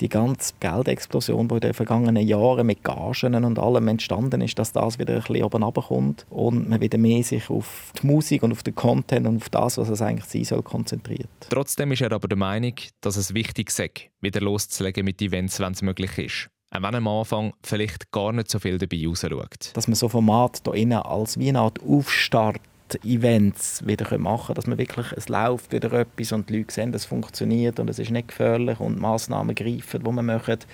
die 0.00 0.08
ganze 0.08 0.54
Geldexplosion, 0.60 1.48
die 1.48 1.54
in 1.54 1.60
den 1.60 1.74
vergangenen 1.74 2.26
Jahren 2.26 2.66
mit 2.66 2.84
Gagen 2.84 3.44
und 3.44 3.58
allem 3.58 3.88
entstanden 3.88 4.40
ist, 4.40 4.58
dass 4.58 4.72
das 4.72 4.98
wieder 4.98 5.14
ein 5.14 5.20
bisschen 5.20 5.42
oben 5.44 5.62
runterkommt 5.62 6.26
und 6.30 6.68
man 6.68 6.80
wieder 6.80 6.98
mehr 6.98 7.22
sich 7.22 7.50
auf 7.50 7.92
die 8.00 8.06
Musik 8.06 8.42
und 8.42 8.52
auf 8.52 8.62
den 8.62 8.74
Content 8.74 9.26
und 9.26 9.42
auf 9.42 9.48
das, 9.48 9.78
was 9.78 9.88
es 9.88 10.02
eigentlich 10.02 10.26
sein 10.26 10.44
soll, 10.44 10.62
konzentriert. 10.62 11.28
Trotzdem 11.50 11.92
ist 11.92 12.02
er 12.02 12.12
aber 12.12 12.28
der 12.28 12.38
Meinung, 12.38 12.74
dass 13.00 13.16
es 13.16 13.34
wichtig 13.34 13.70
sei, 13.70 13.90
wieder 14.20 14.40
loszulegen 14.40 15.04
mit 15.04 15.20
Events, 15.22 15.60
wenn 15.60 15.72
es 15.72 15.82
möglich 15.82 16.18
ist. 16.18 16.50
Auch 16.70 16.82
wenn 16.82 16.94
am 16.94 17.08
Anfang 17.08 17.54
vielleicht 17.62 18.10
gar 18.10 18.32
nicht 18.32 18.50
so 18.50 18.58
viel 18.58 18.76
dabei 18.76 19.06
rausschaut. 19.06 19.70
Dass 19.72 19.88
man 19.88 19.94
so 19.94 20.08
Format 20.08 20.60
hier 20.64 20.74
innen 20.74 20.98
als 20.98 21.38
wie 21.38 21.48
eine 21.48 21.60
Art 21.60 21.80
Aufstart 21.82 22.60
Events 23.04 23.86
wieder 23.86 24.18
machen 24.18 24.46
können, 24.46 24.54
dass 24.54 24.66
man 24.66 24.78
wirklich, 24.78 25.12
es 25.12 25.28
läuft 25.28 25.72
wieder 25.72 25.92
etwas 25.92 26.32
und 26.32 26.48
die 26.48 26.58
Leute 26.58 26.72
sehen, 26.72 26.94
es 26.94 27.04
funktioniert 27.04 27.78
und 27.80 27.88
es 27.90 27.98
ist 27.98 28.10
nicht 28.10 28.28
gefährlich 28.28 28.80
und 28.80 29.00
Massnahmen 29.00 29.54
greifen, 29.54 30.02
die 30.02 30.10
man 30.10 30.26
möchte 30.26 30.66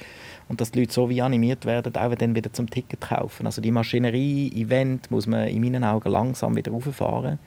und 0.48 0.60
dass 0.60 0.70
die 0.70 0.80
Leute 0.80 0.92
so 0.92 1.08
wie 1.08 1.22
animiert 1.22 1.64
werden, 1.64 1.94
auch 1.96 2.14
dann 2.14 2.34
wieder 2.34 2.52
zum 2.52 2.68
Ticket 2.68 3.00
kaufen. 3.00 3.46
Also 3.46 3.60
die 3.60 3.70
Maschinerie-Event 3.70 5.10
muss 5.10 5.26
man 5.26 5.48
in 5.48 5.60
meinen 5.60 5.84
Augen 5.84 6.10
langsam 6.10 6.56
wieder 6.56 6.72
rauffahren. 6.72 7.38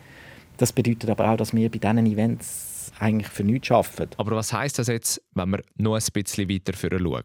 Das 0.58 0.74
bedeutet 0.74 1.10
aber 1.10 1.32
auch, 1.32 1.38
dass 1.38 1.54
wir 1.54 1.70
bei 1.70 1.78
diesen 1.78 2.06
Events 2.06 2.92
eigentlich 3.00 3.28
für 3.28 3.44
nichts 3.44 3.72
arbeiten. 3.72 4.10
Aber 4.18 4.36
was 4.36 4.52
heißt 4.52 4.80
das 4.80 4.88
jetzt, 4.88 5.22
wenn 5.34 5.52
wir 5.52 5.62
noch 5.78 5.96
ein 5.96 6.04
bisschen 6.14 6.50
weiter 6.50 6.74
schauen? 6.74 7.24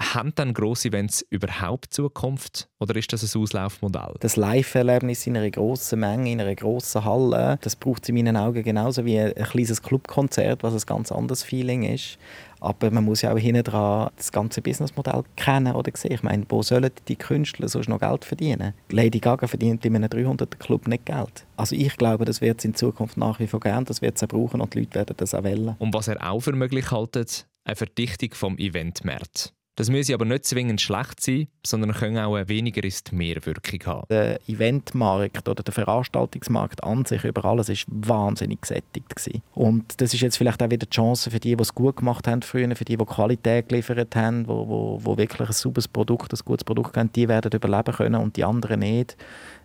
Haben 0.00 0.32
dann 0.36 0.54
grosse 0.54 0.88
Events 0.88 1.26
überhaupt 1.28 1.92
Zukunft 1.92 2.68
oder 2.78 2.94
ist 2.94 3.12
das 3.12 3.34
ein 3.34 3.42
Auslaufmodell? 3.42 4.14
Das 4.20 4.36
Live-Erlebnis 4.36 5.26
in 5.26 5.36
einer 5.36 5.50
grossen 5.50 5.98
Menge, 5.98 6.30
in 6.30 6.40
einer 6.40 6.54
grossen 6.54 7.04
Halle, 7.04 7.58
das 7.62 7.74
braucht 7.74 8.04
es 8.04 8.08
in 8.08 8.14
meinen 8.14 8.36
Augen 8.36 8.62
genauso 8.62 9.04
wie 9.04 9.18
ein 9.18 9.34
kleines 9.34 9.82
Clubkonzert, 9.82 10.62
was 10.62 10.74
ein 10.74 10.86
ganz 10.86 11.10
anderes 11.10 11.42
Feeling 11.42 11.82
ist. 11.82 12.16
Aber 12.60 12.92
man 12.92 13.04
muss 13.04 13.22
ja 13.22 13.32
auch 13.32 13.38
hinten 13.38 13.64
dran 13.64 14.10
das 14.16 14.30
ganze 14.30 14.62
Businessmodell 14.62 15.24
kennen 15.34 15.74
oder 15.74 15.90
sehen. 15.94 16.12
Ich 16.12 16.22
meine, 16.22 16.44
wo 16.48 16.62
sollen 16.62 16.90
die 17.08 17.16
Künstler 17.16 17.68
sonst 17.68 17.88
noch 17.88 18.00
Geld 18.00 18.24
verdienen? 18.24 18.74
Lady 18.90 19.18
Gaga 19.18 19.48
verdient 19.48 19.84
in 19.84 19.96
einem 19.96 20.10
300er-Club 20.10 20.86
nicht 20.86 21.06
Geld. 21.06 21.44
Also 21.56 21.74
ich 21.74 21.96
glaube, 21.96 22.24
das 22.24 22.40
wird 22.40 22.60
es 22.60 22.64
in 22.64 22.74
Zukunft 22.74 23.16
nach 23.16 23.40
wie 23.40 23.48
vor 23.48 23.60
gern, 23.60 23.84
das 23.84 24.00
wird 24.00 24.20
es 24.20 24.28
brauchen 24.28 24.60
und 24.60 24.74
die 24.74 24.80
Leute 24.80 24.94
werden 24.94 25.16
das 25.16 25.34
auch 25.34 25.42
wählen. 25.42 25.74
Und 25.80 25.92
was 25.92 26.06
er 26.06 26.30
auch 26.30 26.40
für 26.40 26.52
möglich 26.52 26.92
hält, 26.92 27.46
eine 27.64 27.76
Verdichtung 27.76 28.30
vom 28.32 28.58
Eventmarkt. 28.58 29.52
Das 29.78 29.90
müsse 29.90 30.12
aber 30.12 30.24
nicht 30.24 30.44
zwingend 30.44 30.80
schlecht 30.80 31.20
sein, 31.20 31.46
sondern 31.64 31.92
können 31.92 32.18
auch 32.18 32.34
eine 32.34 32.48
weniger 32.48 32.82
ist 32.82 33.12
mehr 33.12 33.36
Wirkung 33.44 33.78
haben. 33.86 34.06
Der 34.10 34.40
Eventmarkt 34.48 35.48
oder 35.48 35.62
der 35.62 35.72
Veranstaltungsmarkt 35.72 36.82
an 36.82 37.04
sich 37.04 37.22
über 37.22 37.44
alles 37.44 37.68
ist 37.68 37.86
wahnsinnig 37.88 38.60
gesättigt 38.60 39.14
gewesen. 39.14 39.40
Und 39.54 40.00
das 40.00 40.12
ist 40.14 40.20
jetzt 40.20 40.36
vielleicht 40.36 40.60
auch 40.64 40.70
wieder 40.70 40.84
die 40.84 40.90
Chance 40.90 41.30
für 41.30 41.38
die, 41.38 41.54
die 41.54 41.62
es 41.62 41.72
gut 41.72 41.98
gemacht 41.98 42.26
haben 42.26 42.42
früher, 42.42 42.74
für 42.74 42.84
die, 42.84 42.96
die 42.96 43.04
Qualität 43.04 43.68
geliefert 43.68 44.16
haben, 44.16 44.48
wo, 44.48 44.66
wo, 44.66 45.00
wo 45.00 45.16
wirklich 45.16 45.48
ein 45.48 45.52
sauberes 45.52 45.86
Produkt, 45.86 46.32
ein 46.32 46.40
gutes 46.44 46.64
Produkt 46.64 46.96
haben, 46.96 47.12
die 47.12 47.28
werden 47.28 47.52
überleben 47.52 47.94
können 47.94 48.20
und 48.20 48.36
die 48.36 48.42
anderen 48.42 48.80
nicht. 48.80 49.16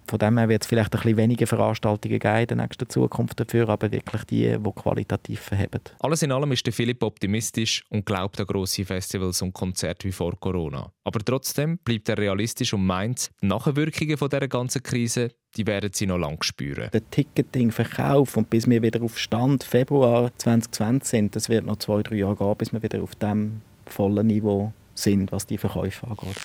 Von 0.07 0.19
dem 0.19 0.37
her 0.37 0.49
wird 0.49 0.63
es 0.63 0.67
vielleicht 0.67 0.93
ein 0.93 1.01
bisschen 1.01 1.17
weniger 1.17 1.47
Veranstaltungen 1.47 2.19
geben 2.19 2.37
in 2.37 2.47
der 2.47 2.57
nächsten 2.57 2.89
Zukunft 2.89 3.39
dafür, 3.39 3.69
aber 3.69 3.91
wirklich 3.91 4.23
die, 4.25 4.57
die 4.57 4.71
qualitativ 4.71 5.39
verheben. 5.39 5.81
Alles 5.99 6.21
in 6.21 6.31
allem 6.31 6.51
ist 6.51 6.65
der 6.65 6.73
Philipp 6.73 7.03
optimistisch 7.03 7.83
und 7.89 8.05
glaubt 8.05 8.39
an 8.39 8.47
grosse 8.47 8.85
Festivals 8.85 9.41
und 9.41 9.53
Konzerte 9.53 10.07
wie 10.07 10.11
vor 10.11 10.39
Corona. 10.39 10.91
Aber 11.03 11.19
trotzdem 11.19 11.77
bleibt 11.79 12.09
er 12.09 12.17
realistisch 12.17 12.73
und 12.73 12.85
meint, 12.85 13.31
die 13.41 13.47
Nachwirkungen 13.47 14.17
von 14.17 14.29
dieser 14.29 14.47
ganzen 14.47 14.83
Krise 14.83 15.31
die 15.55 15.67
werden 15.67 15.91
sie 15.93 16.07
noch 16.07 16.17
lange 16.17 16.39
spüren. 16.41 16.89
Der 16.91 17.09
Ticketing-Verkauf 17.09 18.37
und 18.37 18.49
bis 18.49 18.67
wir 18.67 18.81
wieder 18.81 19.01
auf 19.01 19.17
Stand 19.19 19.63
Februar 19.63 20.31
2020 20.37 21.09
sind, 21.09 21.35
das 21.35 21.49
wird 21.49 21.65
noch 21.65 21.77
zwei, 21.77 22.01
drei 22.01 22.15
Jahre 22.15 22.35
gehen, 22.35 22.55
bis 22.57 22.73
wir 22.73 22.81
wieder 22.81 23.03
auf 23.03 23.15
dem 23.15 23.61
vollen 23.85 24.27
Niveau 24.27 24.73
sind, 24.95 25.31
was 25.31 25.45
die 25.45 25.57
Verkäufe 25.57 26.07
angeht. 26.07 26.37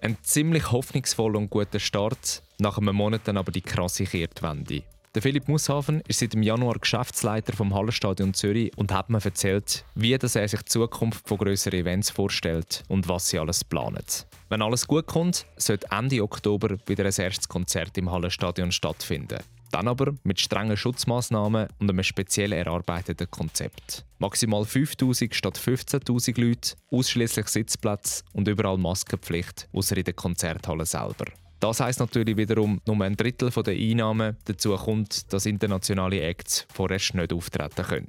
Ein 0.00 0.16
ziemlich 0.22 0.70
hoffnungsvoller 0.70 1.38
und 1.38 1.50
guter 1.50 1.80
Start, 1.80 2.42
nach 2.58 2.78
einem 2.78 2.94
Monat 2.94 3.22
dann 3.24 3.36
aber 3.36 3.50
die 3.50 3.62
krasse 3.62 4.04
Kehrtwende. 4.04 4.82
Der 5.14 5.22
Philipp 5.22 5.48
Mushafen 5.48 6.02
ist 6.06 6.20
seit 6.20 6.34
dem 6.34 6.42
Januar 6.42 6.78
Geschäftsleiter 6.78 7.52
vom 7.52 7.74
Hallenstadion 7.74 8.34
Zürich 8.34 8.70
und 8.76 8.92
hat 8.92 9.10
mir 9.10 9.24
erzählt, 9.24 9.84
wie 9.96 10.16
das 10.16 10.36
er 10.36 10.46
sich 10.46 10.60
die 10.60 10.66
Zukunft 10.66 11.26
von 11.26 11.38
grösseren 11.38 11.80
Events 11.80 12.10
vorstellt 12.10 12.84
und 12.88 13.08
was 13.08 13.28
sie 13.28 13.38
alles 13.38 13.64
planen. 13.64 14.04
Wenn 14.48 14.62
alles 14.62 14.86
gut 14.86 15.06
kommt, 15.06 15.46
sollte 15.56 15.88
Ende 15.90 16.22
Oktober 16.22 16.76
wieder 16.86 17.04
ein 17.04 17.12
erstes 17.16 17.48
Konzert 17.48 17.98
im 17.98 18.10
Hallenstadion 18.10 18.70
stattfinden. 18.70 19.38
Dann 19.70 19.88
aber 19.88 20.14
mit 20.22 20.40
strengen 20.40 20.76
Schutzmaßnahmen 20.76 21.68
und 21.78 21.90
einem 21.90 22.02
speziell 22.02 22.52
erarbeiteten 22.52 23.30
Konzept. 23.30 24.04
Maximal 24.18 24.64
5000 24.64 25.34
statt 25.34 25.58
15.000 25.58 26.40
Leute, 26.40 26.76
ausschließlich 26.90 27.48
Sitzplätze 27.48 28.24
und 28.32 28.48
überall 28.48 28.78
Maskenpflicht, 28.78 29.68
außer 29.72 29.96
in 29.96 30.04
der 30.04 30.14
Konzerthalle 30.14 30.86
selber. 30.86 31.26
Das 31.60 31.80
heisst 31.80 32.00
natürlich 32.00 32.36
wiederum, 32.36 32.80
nur 32.86 33.04
ein 33.04 33.16
Drittel 33.16 33.50
der 33.50 33.74
Einnahmen 33.74 34.36
dazu 34.44 34.76
kommt, 34.76 35.32
dass 35.32 35.44
internationale 35.44 36.20
Acts 36.20 36.66
vorerst 36.72 37.14
nicht 37.14 37.32
auftreten 37.32 37.82
können. 37.82 38.08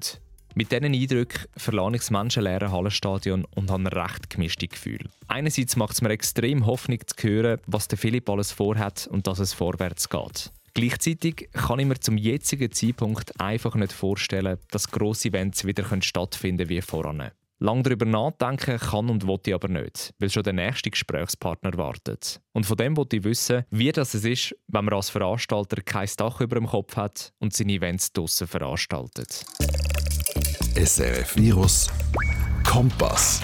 Mit 0.55 0.71
diesen 0.71 0.93
Eindrücken 0.93 1.45
verlasse 1.57 1.95
ich 1.95 2.01
das 2.01 2.11
menschenleere 2.11 2.71
Hallenstadion 2.71 3.45
und 3.55 3.71
habe 3.71 3.83
ein 3.83 3.87
recht 3.87 4.29
gemischtes 4.29 4.69
Gefühl. 4.69 4.99
Einerseits 5.27 5.75
macht 5.75 5.93
es 5.93 6.01
mir 6.01 6.09
extrem 6.09 6.65
Hoffnung 6.65 6.99
zu 7.05 7.27
hören, 7.27 7.59
was 7.67 7.87
der 7.87 7.97
Philipp 7.97 8.29
alles 8.29 8.51
vorhat 8.51 9.07
und 9.11 9.27
dass 9.27 9.39
es 9.39 9.53
vorwärts 9.53 10.09
geht. 10.09 10.51
Gleichzeitig 10.73 11.49
kann 11.53 11.79
ich 11.79 11.85
mir 11.85 11.99
zum 11.99 12.17
jetzigen 12.17 12.71
Zeitpunkt 12.71 13.39
einfach 13.39 13.75
nicht 13.75 13.93
vorstellen, 13.93 14.57
dass 14.71 14.91
grosse 14.91 15.29
Events 15.29 15.65
wieder 15.65 15.85
stattfinden 16.01 16.69
wie 16.69 16.81
voran. 16.81 17.31
Lang 17.61 17.83
darüber 17.83 18.05
nachdenken 18.05 18.77
kann 18.77 19.09
und 19.09 19.27
will 19.27 19.37
ich 19.45 19.53
aber 19.53 19.67
nicht, 19.67 20.13
weil 20.17 20.29
schon 20.29 20.43
der 20.43 20.53
nächste 20.53 20.91
Gesprächspartner 20.91 21.77
wartet. 21.77 22.39
Und 22.53 22.65
von 22.65 22.77
dem 22.77 22.95
wollte 22.95 23.17
ich 23.17 23.25
wissen, 23.25 23.65
wie 23.69 23.91
das 23.91 24.15
ist, 24.15 24.55
wenn 24.67 24.85
man 24.85 24.93
als 24.93 25.09
Veranstalter 25.09 25.81
kein 25.81 26.09
Dach 26.15 26.39
über 26.39 26.55
dem 26.55 26.67
Kopf 26.67 26.95
hat 26.95 27.33
und 27.39 27.53
seine 27.53 27.73
Events 27.73 28.13
draussen 28.13 28.47
veranstaltet. 28.47 29.45
SRF 30.75 31.35
Virus 31.35 31.89
Kompass. 32.63 33.41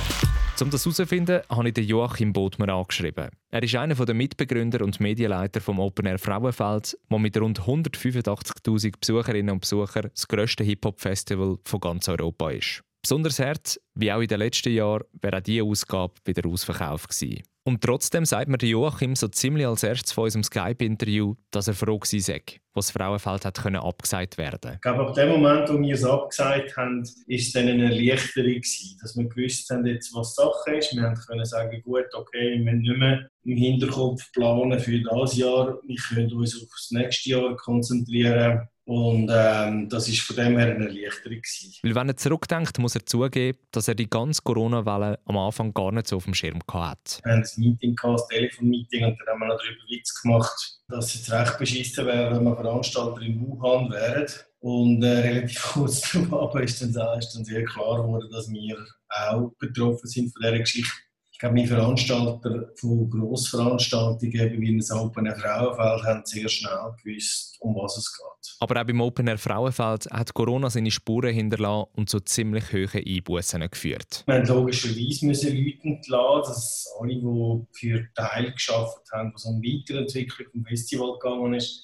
Um 0.61 0.69
das 0.69 0.85
herauszufinden, 0.85 1.41
habe 1.49 1.67
ich 1.69 1.77
Joachim 1.77 2.31
Bodmer 2.31 2.69
angeschrieben. 2.69 3.29
Er 3.51 3.61
ist 3.61 3.75
einer 3.75 3.93
der 3.93 4.15
Mitbegründer 4.15 4.85
und 4.85 5.01
Medienleiter 5.01 5.59
vom 5.59 5.79
Open 5.79 6.05
Air 6.05 6.17
Frauenfeld, 6.17 6.97
das 7.09 7.19
mit 7.19 7.37
rund 7.37 7.59
185.000 7.59 8.93
Besucherinnen 8.97 9.51
und 9.51 9.59
Besuchern 9.59 10.09
das 10.13 10.27
grösste 10.27 10.63
Hip-Hop-Festival 10.63 11.57
von 11.65 11.79
ganz 11.81 12.07
Europa 12.07 12.51
ist. 12.51 12.81
Besonders 13.01 13.39
hart, 13.39 13.81
wie 13.95 14.13
auch 14.13 14.21
in 14.21 14.27
den 14.27 14.39
letzten 14.39 14.73
Jahren, 14.73 15.03
wäre 15.21 15.37
auch 15.37 15.41
diese 15.41 15.63
Ausgabe 15.63 16.13
wieder 16.23 16.47
ausverkauft 16.49 17.09
gewesen. 17.09 17.43
Und 17.67 17.81
trotzdem 17.81 18.25
sagt 18.25 18.47
mir 18.47 18.59
Joachim 18.61 19.15
so 19.15 19.27
ziemlich 19.27 19.65
als 19.65 19.81
erstes 19.81 20.11
von 20.11 20.25
unserem 20.25 20.43
Skype-Interview, 20.43 21.33
dass 21.49 21.67
er 21.67 21.73
froh 21.73 21.99
war, 21.99 22.05
sei, 22.19 22.43
was 22.75 22.91
Frauenfeld 22.91 23.43
hat 23.43 23.59
können 23.59 23.77
abgesagt 23.77 24.37
werden. 24.37 24.73
Ich 24.75 24.81
glaube, 24.81 25.07
ab 25.07 25.15
dem 25.15 25.29
Moment, 25.29 25.67
wo 25.69 25.81
wir 25.81 25.95
es 25.95 26.05
abgesagt 26.05 26.77
haben, 26.77 27.01
ist 27.01 27.47
es 27.47 27.53
dann 27.53 27.67
eine 27.67 27.85
Erleichterung 27.85 28.51
gewesen, 28.51 28.99
dass 29.01 29.17
wir 29.17 29.27
gewusst 29.27 29.67
haben, 29.71 29.83
jetzt, 29.87 30.13
was 30.13 30.35
Sache 30.35 30.75
ist. 30.75 30.93
Wir 30.95 31.01
haben 31.01 31.15
können 31.15 31.43
sagen, 31.43 31.81
gut, 31.81 32.05
okay, 32.13 32.51
wir 32.51 32.59
müssen 32.59 32.81
nicht 32.81 32.99
mehr 32.99 33.27
im 33.45 33.57
Hinterkopf 33.57 34.31
planen 34.31 34.79
für 34.79 35.01
das 35.01 35.35
Jahr. 35.35 35.79
Wir 35.87 35.97
können 36.07 36.33
uns 36.33 36.61
auf 36.61 36.69
das 36.69 36.91
nächste 36.91 37.31
Jahr 37.31 37.55
konzentrieren. 37.55 38.67
Und 38.87 39.31
ähm, 39.33 39.89
das 39.89 40.07
war 40.07 40.15
von 40.15 40.35
dem 40.35 40.57
her 40.59 40.75
eine 40.75 40.85
Erleichterung. 40.85 41.37
Gewesen. 41.37 41.73
Weil 41.81 41.95
wenn 41.95 42.09
er 42.09 42.17
zurückdenkt, 42.17 42.77
muss 42.77 42.95
er 42.95 43.05
zugeben, 43.05 43.57
dass 43.71 43.87
er 43.87 43.95
die 43.95 44.09
ganze 44.09 44.43
Corona-Welle 44.43 45.19
am 45.25 45.37
Anfang 45.37 45.73
gar 45.73 45.91
nicht 45.91 46.07
so 46.07 46.17
auf 46.17 46.25
dem 46.25 46.35
Schirm 46.35 46.59
hatte. 46.71 47.19
Wir 47.23 47.31
hatten 47.31 47.43
ein 47.43 47.51
Meeting, 47.57 47.95
ein 48.03 48.17
Telefonmeeting, 48.29 49.05
und 49.05 49.17
dann 49.19 49.33
haben 49.33 49.39
wir 49.39 49.47
noch 49.47 49.57
darüber 49.57 49.81
Witz 49.89 50.21
gemacht, 50.21 50.79
dass 50.87 51.15
es 51.15 51.31
recht 51.31 51.57
beschissen 51.57 52.05
wäre, 52.05 52.35
wenn 52.35 52.43
wir 52.43 52.55
Veranstalter 52.55 53.21
in 53.21 53.41
Wuhan 53.41 53.89
wären. 53.89 54.27
Und 54.59 55.03
äh, 55.03 55.19
relativ 55.19 55.63
kurz 55.73 56.11
darauf 56.11 56.55
ist 56.59 56.81
dann, 56.81 57.17
ist 57.19 57.33
dann 57.33 57.45
sehr 57.45 57.63
klar 57.65 58.03
geworden, 58.03 58.29
dass 58.31 58.51
wir 58.51 58.77
auch 59.09 59.51
betroffen 59.57 60.07
sind 60.07 60.31
von 60.31 60.41
dieser 60.43 60.59
Geschichte. 60.59 61.04
Ich 61.35 61.39
glaube, 61.39 61.55
wir 61.55 61.67
Veranstalter 61.67 62.71
von 62.75 63.09
Grossveranstaltungen 63.09 64.61
wie 64.61 64.71
ein 64.71 64.97
Open 64.97 65.25
Air 65.25 65.35
Frauenfeld 65.35 66.03
haben 66.05 66.21
sehr 66.23 66.47
schnell 66.47 66.95
gewusst, 67.03 67.57
um 67.59 67.75
was 67.75 67.97
es 67.97 68.15
geht. 68.15 68.55
Aber 68.61 68.79
auch 68.79 68.85
beim 68.85 69.01
Open 69.01 69.27
Air 69.27 69.37
Frauenfeld 69.37 70.05
hat 70.11 70.33
Corona 70.33 70.69
seine 70.69 70.91
Spuren 70.91 71.33
hinterlassen 71.33 71.89
und 71.97 72.09
zu 72.09 72.21
ziemlich 72.21 72.71
hohen 72.71 73.05
Einbußen 73.05 73.69
geführt. 73.69 74.23
Wir 74.25 74.39
mussten 74.39 74.55
logischerweise 74.55 75.25
müssen 75.25 75.57
Leute 75.57 75.83
entlassen, 75.83 76.53
dass 76.53 76.87
alle, 77.01 77.15
die 77.15 77.67
für 77.73 78.07
Teil 78.15 78.53
geschafft 78.53 79.11
haben, 79.11 79.33
was 79.33 79.43
um 79.43 79.61
Weiterentwicklung 79.61 80.47
vom 80.53 80.63
Festival 80.63 81.19
gegangen 81.19 81.55
ist, 81.55 81.83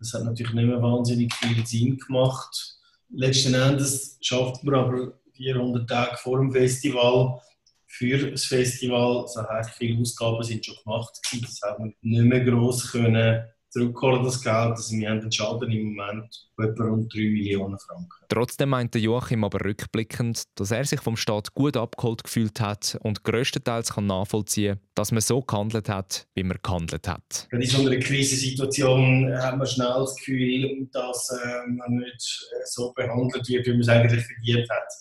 das 0.00 0.12
hat 0.12 0.24
natürlich 0.24 0.54
nicht 0.54 0.66
mehr 0.66 0.82
wahnsinnig 0.82 1.32
viel 1.34 1.64
Sinn 1.64 1.98
gemacht. 1.98 2.80
Letzten 3.10 3.54
Endes 3.54 4.18
schafft 4.22 4.64
man 4.64 4.74
aber 4.74 5.12
400 5.34 5.88
Tage 5.88 6.16
vor 6.16 6.40
dem 6.40 6.50
Festival 6.50 7.40
für 7.88 8.30
das 8.30 8.44
Festival. 8.44 9.22
Das 9.22 9.36
heißt, 9.36 9.70
viele 9.76 10.00
Ausgaben 10.00 10.42
sind 10.42 10.64
schon 10.64 10.76
gemacht. 10.84 11.18
Das 11.40 11.60
haben 11.62 11.94
wir 12.00 12.20
nicht 12.20 12.28
mehr 12.28 12.44
gross 12.44 12.92
können 12.92 13.42
zurückholen, 13.70 14.24
das 14.24 14.42
Geld. 14.42 14.54
Also 14.54 14.96
wir 14.96 15.10
haben 15.10 15.20
einen 15.20 15.32
Schaden 15.32 15.70
im 15.70 15.94
Moment 15.94 16.48
von 16.54 16.64
etwa 16.64 16.84
rund 16.84 17.14
3 17.14 17.18
Millionen 17.18 17.78
Franken. 17.78 18.08
Trotzdem 18.28 18.70
meinte 18.70 18.98
Joachim 18.98 19.44
aber 19.44 19.64
rückblickend, 19.64 20.44
dass 20.54 20.70
er 20.70 20.84
sich 20.84 21.00
vom 21.00 21.16
Staat 21.16 21.54
gut 21.54 21.76
abgeholt 21.76 22.24
gefühlt 22.24 22.60
hat 22.60 22.98
und 23.02 23.24
größtenteils 23.24 23.94
kann 23.94 24.06
nachvollziehen 24.06 24.80
dass 24.94 25.12
man 25.12 25.20
so 25.20 25.40
gehandelt 25.40 25.88
hat, 25.88 26.26
wie 26.34 26.42
man 26.42 26.58
gehandelt 26.60 27.06
hat. 27.06 27.46
In 27.52 27.64
so 27.64 27.86
einer 27.86 27.96
Krisensituation 27.98 29.32
haben 29.38 29.60
wir 29.60 29.66
schnell 29.66 29.94
das 30.00 30.16
Gefühl, 30.16 30.88
dass 30.92 31.30
äh, 31.30 31.70
man 31.70 31.98
nicht 31.98 32.50
so 32.64 32.92
behandelt 32.94 33.48
wird, 33.48 33.66
wie 33.66 33.70
man 33.70 33.80
es 33.80 33.88
eigentlich 33.88 34.24
verdient 34.24 34.68
hat. 34.68 34.92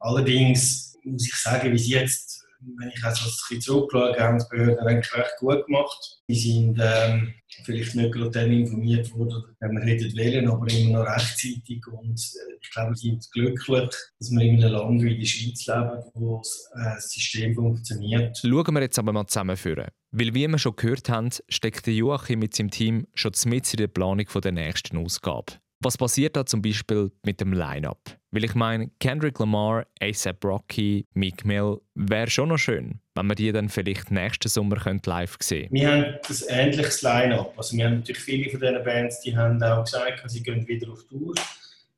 Allerdings 0.00 0.96
muss 1.04 1.26
ich 1.26 1.34
sagen, 1.34 1.72
wie 1.72 1.76
es 1.76 1.88
jetzt, 1.88 2.44
wenn 2.76 2.88
ich 2.88 3.04
also 3.04 3.24
ein 3.24 3.30
bisschen 3.30 3.60
zurückschaue, 3.60 4.18
haben 4.18 4.38
die 4.38 4.44
Behörden 4.50 4.86
eigentlich 4.86 5.14
recht 5.14 5.32
gut 5.38 5.64
gemacht. 5.66 6.20
Die 6.28 6.34
sind 6.34 6.78
ähm, 6.80 7.34
vielleicht 7.64 7.94
nicht 7.94 8.12
gerade 8.12 8.30
dann 8.30 8.52
informiert 8.52 9.12
worden, 9.14 9.44
wenn 9.60 9.72
wir 9.72 9.82
hätten 9.82 10.16
wollen, 10.16 10.48
aber 10.48 10.70
immer 10.70 10.98
noch 10.98 11.06
rechtzeitig. 11.06 11.86
Und 11.86 12.18
äh, 12.18 12.58
ich 12.60 12.70
glaube, 12.70 12.90
wir 12.90 12.96
sind 12.96 13.30
glücklich, 13.32 13.90
dass 14.18 14.30
wir 14.30 14.40
in 14.40 14.62
einem 14.62 14.72
Land 14.72 15.02
wie 15.02 15.18
die 15.18 15.26
Schweiz 15.26 15.66
leben, 15.66 16.02
wo 16.14 16.42
äh, 16.74 16.94
das 16.94 17.10
System 17.10 17.54
funktioniert. 17.54 18.38
Schauen 18.38 18.74
wir 18.74 18.80
jetzt 18.80 18.98
aber 18.98 19.12
mal 19.12 19.26
zusammenführen. 19.26 19.88
Weil, 20.10 20.34
wie 20.34 20.48
wir 20.48 20.58
schon 20.58 20.76
gehört 20.76 21.08
haben, 21.08 21.30
steckt 21.48 21.86
Joachim 21.86 22.40
mit 22.40 22.54
seinem 22.54 22.70
Team 22.70 23.06
schon 23.14 23.32
mit 23.46 23.72
in 23.72 23.78
der 23.78 23.88
Planung 23.88 24.26
der 24.42 24.52
nächsten 24.52 24.96
Ausgabe. 24.96 25.54
Was 25.80 25.96
passiert 25.96 26.34
da 26.34 26.44
zum 26.44 26.60
Beispiel 26.60 27.12
mit 27.24 27.40
dem 27.40 27.52
Line-Up? 27.52 28.18
Weil 28.32 28.44
ich 28.44 28.56
meine, 28.56 28.90
Kendrick 28.98 29.38
Lamar, 29.38 29.86
ASAP 30.00 30.44
Rocky, 30.44 31.06
Meek 31.14 31.44
Mill, 31.44 31.78
wäre 31.94 32.28
schon 32.28 32.48
noch 32.48 32.58
schön, 32.58 33.00
wenn 33.14 33.26
wir 33.28 33.36
die 33.36 33.52
dann 33.52 33.68
vielleicht 33.68 34.10
nächsten 34.10 34.48
Sommer 34.48 34.76
live 35.06 35.36
sehen 35.40 35.68
Wir 35.70 35.88
haben 35.88 36.04
ein 36.04 36.18
ähnliches 36.48 37.02
Line-Up. 37.02 37.54
Also 37.56 37.76
wir 37.76 37.84
haben 37.84 37.98
natürlich 37.98 38.20
viele 38.20 38.50
von 38.50 38.58
diesen 38.58 38.82
Bands, 38.82 39.20
die 39.20 39.36
haben 39.36 39.62
auch 39.62 39.84
gesagt, 39.84 40.20
sie 40.26 40.42
gehen 40.42 40.66
wieder 40.66 40.90
auf 40.90 41.06
Tour. 41.06 41.32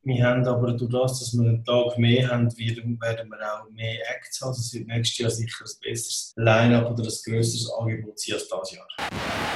Wir 0.03 0.27
haben 0.27 0.47
aber 0.47 0.73
durch 0.73 0.93
das, 0.93 1.21
dass 1.21 1.33
wir 1.33 1.49
einen 1.49 1.65
Tag 1.65 1.97
mehr 1.97 2.29
haben, 2.29 2.51
werden 2.59 2.99
wir 3.01 3.55
auch 3.55 3.71
mehr 3.71 3.99
Acts 4.15 4.43
haben. 4.43 4.49
Also 4.49 4.61
es 4.61 4.75
wird 4.75 4.89
nächstes 4.89 5.19
Jahr 5.19 5.31
sicher 5.31 5.65
ein 5.65 5.73
besseres 5.83 6.35
Line-Up 6.37 6.91
oder 6.91 7.03
ein 7.03 7.19
grösseres 7.25 7.71
Angebot 7.79 8.19
sein 8.19 8.35
als 8.35 8.49
dieses 8.49 8.77
Jahr. 8.77 8.87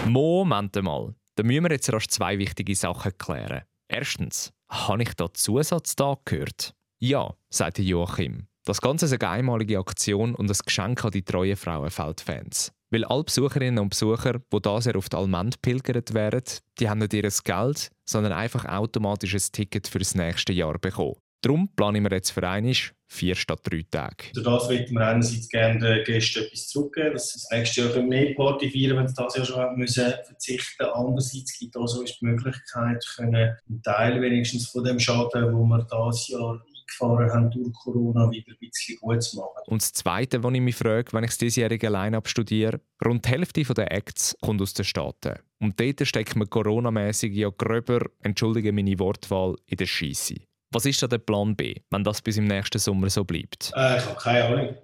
Moment 0.06 0.82
mal. 0.82 1.14
Da 1.36 1.42
müssen 1.42 1.64
wir 1.64 1.72
jetzt 1.72 1.90
erst 1.90 2.10
zwei 2.10 2.38
wichtige 2.38 2.74
Sachen 2.74 3.12
klären. 3.18 3.64
Erstens, 3.88 4.52
habe 4.70 5.02
ich 5.02 5.14
da 5.14 5.32
Zusatztag 5.32 6.24
gehört? 6.24 6.74
Ja, 7.00 7.34
sagte 7.50 7.82
Joachim. 7.82 8.46
Das 8.64 8.80
Ganze 8.80 9.04
ist 9.04 9.12
eine 9.12 9.28
einmalige 9.28 9.78
Aktion 9.78 10.34
und 10.34 10.50
ein 10.50 10.58
Geschenk 10.64 11.04
an 11.04 11.10
die 11.10 11.22
treuen 11.22 11.56
Frauenfeldfans. 11.56 12.72
Weil 12.90 13.04
alle 13.04 13.24
Besucherinnen 13.24 13.78
und 13.78 13.90
Besucher, 13.90 14.38
die 14.38 14.62
da 14.62 14.80
sehr 14.80 14.96
oft 14.96 15.14
Almend 15.14 15.60
pilgert 15.60 16.14
wären, 16.14 16.42
die 16.78 16.88
haben 16.88 17.00
nicht 17.00 17.12
ihr 17.12 17.28
Geld, 17.44 17.90
sondern 18.08 18.32
einfach 18.32 18.64
automatisch 18.64 19.34
ein 19.34 19.52
Ticket 19.52 19.88
für 19.88 19.98
das 19.98 20.14
nächste 20.14 20.52
Jahr 20.52 20.78
bekommen. 20.78 21.16
Darum 21.44 21.68
planen 21.76 22.02
wir 22.02 22.10
jetzt 22.10 22.30
für 22.30 22.48
einmal 22.48 22.72
vier 23.06 23.34
statt 23.34 23.60
drei 23.64 23.84
Tage. 23.90 24.32
Durch 24.32 24.46
das 24.46 24.70
wir 24.70 25.06
einerseits 25.06 25.50
gerne 25.50 25.78
den 25.78 26.04
Gästen 26.04 26.42
etwas 26.42 26.68
zurückgeben, 26.68 27.12
dass 27.12 27.28
sie 27.28 27.38
das 27.38 27.50
nächste 27.50 27.80
Jahr 27.82 28.02
mehr 28.02 28.34
Party 28.34 28.70
feiern 28.70 28.96
wenn 28.96 29.08
sie 29.08 29.14
das 29.14 29.36
Jahr 29.36 29.44
schon 29.44 29.76
müssen 29.76 30.14
verzichten 30.24 30.86
Andererseits 30.86 31.58
gibt 31.58 31.76
es 31.76 31.82
auch 31.82 31.86
so 31.86 32.02
die 32.02 32.24
Möglichkeit, 32.24 33.04
können 33.16 33.34
einen 33.34 33.82
Teil 33.82 34.22
wenigstens 34.22 34.68
von 34.68 34.84
dem 34.84 34.98
Schaden, 34.98 35.28
den 35.34 35.52
wir 35.52 35.86
dieses 35.86 36.28
Jahr 36.28 36.52
eingefahren 36.52 37.30
haben 37.30 37.50
durch 37.50 37.72
Corona, 37.74 38.30
wieder 38.30 38.52
ein 38.52 38.58
bisschen 38.58 38.98
gut 39.00 39.22
zu 39.22 39.36
machen. 39.36 39.62
Und 39.66 39.82
das 39.82 39.92
Zweite, 39.92 40.42
was 40.42 40.54
ich 40.54 40.60
mich 40.62 40.76
frage, 40.76 41.12
wenn 41.12 41.24
ich 41.24 41.30
das 41.30 41.38
diesjährige 41.38 41.90
Line-Up 41.90 42.26
studiere, 42.26 42.80
rund 43.04 43.26
die 43.26 43.28
Hälfte 43.28 43.62
der 43.64 43.92
Acts 43.92 44.34
kommt 44.40 44.62
aus 44.62 44.72
den 44.72 44.86
Staaten. 44.86 45.34
Und 45.60 45.78
dort 45.78 46.06
steckt 46.06 46.36
man 46.36 46.48
coronamäßig 46.48 47.34
ja 47.34 47.50
gröber, 47.50 48.06
entschuldige 48.22 48.72
meine 48.72 48.98
Wortwahl, 48.98 49.56
in 49.66 49.76
der 49.76 49.86
Scheisse. 49.86 50.36
Was 50.74 50.86
ist 50.86 51.00
da 51.00 51.06
der 51.06 51.18
Plan 51.18 51.54
B, 51.54 51.76
wenn 51.90 52.02
das 52.02 52.20
bis 52.20 52.36
im 52.36 52.46
nächsten 52.46 52.80
Sommer 52.80 53.08
so 53.08 53.22
bleibt? 53.22 53.70
Äh, 53.76 53.98
ich 53.98 54.04
habe 54.06 54.20
keine 54.20 54.44
Ahnung. 54.44 54.76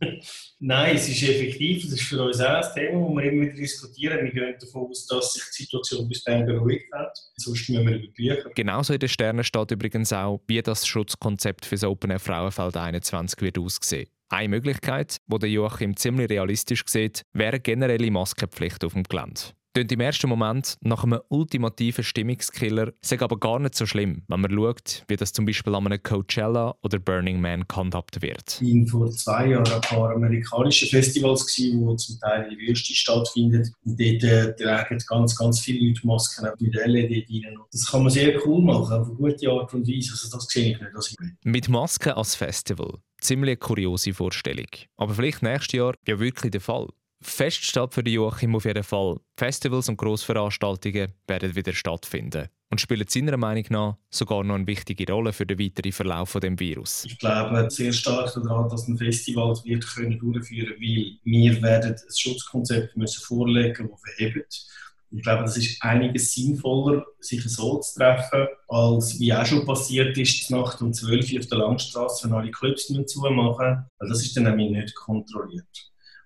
Nein, 0.60 0.96
es 0.96 1.08
ist 1.08 1.22
effektiv, 1.22 1.82
es 1.84 1.92
ist 1.92 2.02
für 2.02 2.22
uns 2.22 2.38
auch 2.42 2.62
ein 2.62 2.74
Thema, 2.74 3.06
das 3.06 3.16
wir 3.16 3.32
immer 3.32 3.42
wieder 3.46 3.54
diskutieren. 3.54 4.24
Wir 4.26 4.32
gehen 4.32 4.54
davon 4.60 4.90
aus, 4.90 5.06
dass 5.06 5.32
sich 5.32 5.42
die 5.56 5.62
Situation 5.62 6.06
bis 6.08 6.22
dann 6.24 6.44
beruhigt 6.44 6.92
hat. 6.92 7.16
Sonst 7.36 7.70
müssen 7.70 7.86
wir 7.86 7.96
über 7.96 8.12
Bücher. 8.12 8.50
Genauso 8.54 8.92
in 8.92 8.98
den 8.98 9.08
Sternen 9.08 9.44
steht 9.44 9.70
übrigens 9.70 10.12
auch, 10.12 10.42
wie 10.46 10.60
das 10.60 10.86
Schutzkonzept 10.86 11.64
für 11.64 11.76
das 11.76 11.84
Open 11.84 12.10
Air 12.10 12.20
Frauenfeld 12.20 12.76
21 12.76 13.40
wird 13.40 13.58
aussehen. 13.58 14.10
Eine 14.28 14.50
Möglichkeit, 14.50 15.16
die 15.26 15.46
Joachim 15.46 15.96
ziemlich 15.96 16.28
realistisch 16.28 16.84
sieht, 16.86 17.22
wäre 17.32 17.60
generelle 17.60 18.10
Maskenpflicht 18.10 18.84
auf 18.84 18.92
dem 18.92 19.04
Gelände. 19.04 19.40
Klingt 19.78 19.92
im 19.92 20.00
ersten 20.00 20.28
Moment 20.28 20.76
nach 20.80 21.04
einem 21.04 21.20
ultimativen 21.28 22.02
Stimmungskiller, 22.02 22.92
ist 23.00 23.22
aber 23.22 23.38
gar 23.38 23.60
nicht 23.60 23.76
so 23.76 23.86
schlimm, 23.86 24.24
wenn 24.26 24.40
man 24.40 24.50
schaut, 24.50 25.04
wie 25.06 25.14
das 25.14 25.32
zum 25.32 25.46
Beispiel 25.46 25.72
an 25.72 25.86
einem 25.86 26.02
Coachella 26.02 26.74
oder 26.82 26.98
Burning 26.98 27.40
Man 27.40 27.62
gehandhabt 27.68 28.20
wird. 28.20 28.60
Ich 28.60 28.74
war 28.74 28.86
vor 28.88 29.10
zwei 29.12 29.50
Jahren 29.50 29.72
ein 29.72 29.80
paar 29.82 30.10
amerikanische 30.16 30.86
Festivals, 30.86 31.46
gewesen, 31.46 31.86
wo 31.86 31.94
zum 31.94 32.18
Teil 32.18 32.52
in 32.52 32.58
Wüste 32.58 32.92
stattfindet. 32.92 33.68
Und 33.84 34.00
dort 34.00 34.24
äh, 34.24 34.56
tragen 34.56 34.98
ganz, 35.06 35.36
ganz 35.36 35.60
viele 35.60 35.86
Leute 35.86 36.04
Masken 36.04 36.48
mit 36.58 36.74
LED 36.74 37.28
rein. 37.30 37.56
Das 37.70 37.88
kann 37.88 38.02
man 38.02 38.10
sehr 38.10 38.34
cool 38.44 38.60
machen, 38.60 38.92
auf 38.92 39.06
eine 39.06 39.14
gute 39.14 39.48
Art 39.48 39.72
und 39.74 39.86
Weise. 39.86 40.10
Also 40.10 40.28
das 40.28 40.48
sehe 40.48 40.72
ich 40.72 40.80
nicht. 40.80 40.90
Das 40.92 41.14
mit 41.44 41.68
Masken 41.68 42.14
als 42.14 42.34
Festival. 42.34 42.98
Ziemlich 43.20 43.50
eine 43.50 43.56
kuriose 43.58 44.12
Vorstellung. 44.12 44.66
Aber 44.96 45.14
vielleicht 45.14 45.42
nächstes 45.42 45.72
Jahr 45.72 45.94
ja 46.06 46.18
wirklich 46.18 46.50
der 46.50 46.60
Fall. 46.60 46.88
Fest 47.20 47.64
steht 47.64 47.94
für 47.94 48.08
Joachim 48.08 48.54
auf 48.54 48.64
jeden 48.64 48.84
Fall. 48.84 49.16
Festivals 49.36 49.88
und 49.88 49.96
Grossveranstaltungen 49.96 51.12
werden 51.26 51.56
wieder 51.56 51.72
stattfinden 51.72 52.48
und 52.70 52.80
spielen 52.80 53.06
seiner 53.08 53.36
Meinung 53.36 53.64
nach 53.70 53.96
sogar 54.10 54.44
noch 54.44 54.54
eine 54.54 54.66
wichtige 54.66 55.10
Rolle 55.12 55.32
für 55.32 55.46
den 55.46 55.58
weiteren 55.58 55.92
Verlauf 55.92 56.34
des 56.34 56.58
Virus. 56.60 57.04
Ich 57.06 57.18
glaube 57.18 57.68
sehr 57.70 57.92
stark 57.92 58.32
daran, 58.34 58.68
dass 58.68 58.86
ein 58.86 58.98
Festival 58.98 59.58
wird 59.64 59.86
können 59.86 60.18
durchführen, 60.18 60.74
weil 60.78 61.18
wir 61.24 61.62
werden 61.62 61.92
ein 61.92 62.16
Schutzkonzept 62.16 62.96
müssen 62.96 63.22
vorlegen, 63.22 63.88
das 63.90 64.00
verhebt 64.00 64.66
Ich 65.10 65.22
glaube, 65.22 65.42
das 65.42 65.56
ist 65.56 65.82
einiges 65.82 66.32
sinnvoller, 66.34 67.04
sich 67.18 67.42
so 67.44 67.78
zu 67.78 67.98
treffen, 67.98 68.46
als 68.68 69.18
wie 69.18 69.32
auch 69.32 69.46
schon 69.46 69.64
passiert 69.64 70.16
ist, 70.18 70.50
Nacht 70.50 70.80
um 70.82 70.92
12 70.92 71.32
Uhr 71.32 71.40
auf 71.40 71.46
der 71.46 71.58
Langstrasse, 71.58 72.28
wenn 72.28 72.36
alle 72.36 72.50
Clubs 72.50 72.86
zumachen. 73.06 73.86
Weil 73.98 74.08
das 74.08 74.22
ist 74.22 74.36
dann 74.36 74.44
nämlich 74.44 74.70
nicht 74.70 74.94
kontrolliert. 74.94 75.66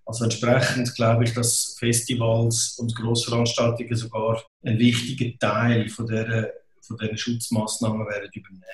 Also 0.05 0.25
entsprechend 0.25 0.95
glaube 0.95 1.25
ich, 1.25 1.35
dass 1.35 1.77
Festivals 1.79 2.77
und 2.79 2.95
Grossveranstaltungen 2.95 3.95
sogar 3.97 4.43
einen 4.65 4.79
wichtigen 4.79 5.39
Teil 5.39 5.89
von 5.89 6.07
dieser, 6.07 6.51
von 6.81 6.99
diesen 6.99 7.17
Schutzmaßnahmen 7.17 8.07
werden 8.07 8.31
übernehmen. 8.33 8.65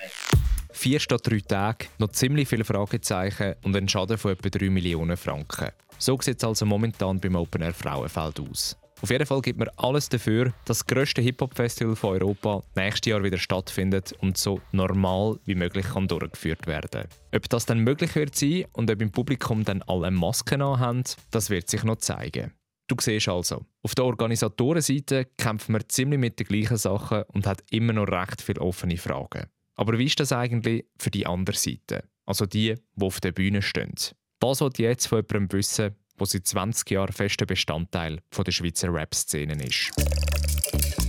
Vier 0.71 0.99
statt 0.99 1.21
drei 1.23 1.39
Tage, 1.39 1.87
noch 1.97 2.09
ziemlich 2.09 2.47
viele 2.47 2.63
Fragezeichen 2.63 3.55
und 3.63 3.75
ein 3.75 3.89
Schaden 3.89 4.17
von 4.17 4.31
etwa 4.31 4.49
3 4.49 4.69
Millionen 4.69 5.17
Franken. 5.17 5.69
So 5.97 6.17
sieht 6.21 6.37
es 6.37 6.43
also 6.43 6.65
momentan 6.65 7.19
beim 7.19 7.35
Open 7.35 7.61
Air 7.61 7.73
Frauenfeld 7.73 8.39
aus. 8.39 8.77
Auf 9.01 9.11
jeden 9.11 9.25
Fall 9.25 9.41
gibt 9.41 9.59
man 9.59 9.69
alles 9.77 10.09
dafür, 10.09 10.53
dass 10.65 10.79
das 10.79 10.87
grösste 10.87 11.21
Hip-Hop-Festival 11.21 11.95
von 11.95 12.21
Europa 12.21 12.63
nächstes 12.75 13.11
Jahr 13.11 13.23
wieder 13.23 13.37
stattfindet 13.37 14.13
und 14.19 14.37
so 14.37 14.59
normal 14.73 15.39
wie 15.45 15.55
möglich 15.55 15.85
kann 15.87 16.07
durchgeführt 16.07 16.67
werden 16.67 17.07
Ob 17.33 17.47
das 17.47 17.65
dann 17.65 17.79
möglich 17.79 18.13
wird 18.15 18.35
sein 18.35 18.65
und 18.73 18.91
ob 18.91 19.01
im 19.01 19.11
Publikum 19.11 19.63
dann 19.63 19.81
alle 19.83 20.11
Masken 20.11 20.61
haben, 20.61 21.03
das 21.31 21.49
wird 21.49 21.69
sich 21.69 21.83
noch 21.83 21.97
zeigen. 21.97 22.51
Du 22.89 22.95
siehst 22.99 23.29
also, 23.29 23.65
auf 23.83 23.95
der 23.95 24.05
Organisatorenseite 24.05 25.27
kämpft 25.37 25.69
man 25.69 25.87
ziemlich 25.87 26.19
mit 26.19 26.39
den 26.39 26.47
gleichen 26.47 26.77
Sachen 26.77 27.23
und 27.33 27.47
hat 27.47 27.63
immer 27.69 27.93
noch 27.93 28.07
recht 28.07 28.41
viele 28.41 28.61
offene 28.61 28.97
Fragen. 28.97 29.45
Aber 29.75 29.97
wie 29.97 30.05
ist 30.05 30.19
das 30.19 30.33
eigentlich 30.33 30.85
für 30.97 31.11
die 31.11 31.25
andere 31.25 31.55
Seite? 31.55 32.03
Also 32.25 32.45
die, 32.45 32.75
die 32.95 33.05
auf 33.05 33.21
der 33.21 33.31
Bühne 33.31 33.61
stehen. 33.61 33.93
Das 34.39 34.61
wollte 34.61 34.83
jetzt 34.83 35.07
von 35.07 35.19
jemandem 35.19 35.57
wissen, 35.57 35.95
der 36.19 36.27
seit 36.27 36.47
20 36.47 36.91
Jahren 36.91 37.11
fester 37.13 37.45
Bestandteil 37.45 38.19
der 38.45 38.51
Schweizer 38.51 38.93
Rap-Szene 38.93 39.63
ist. 39.63 39.91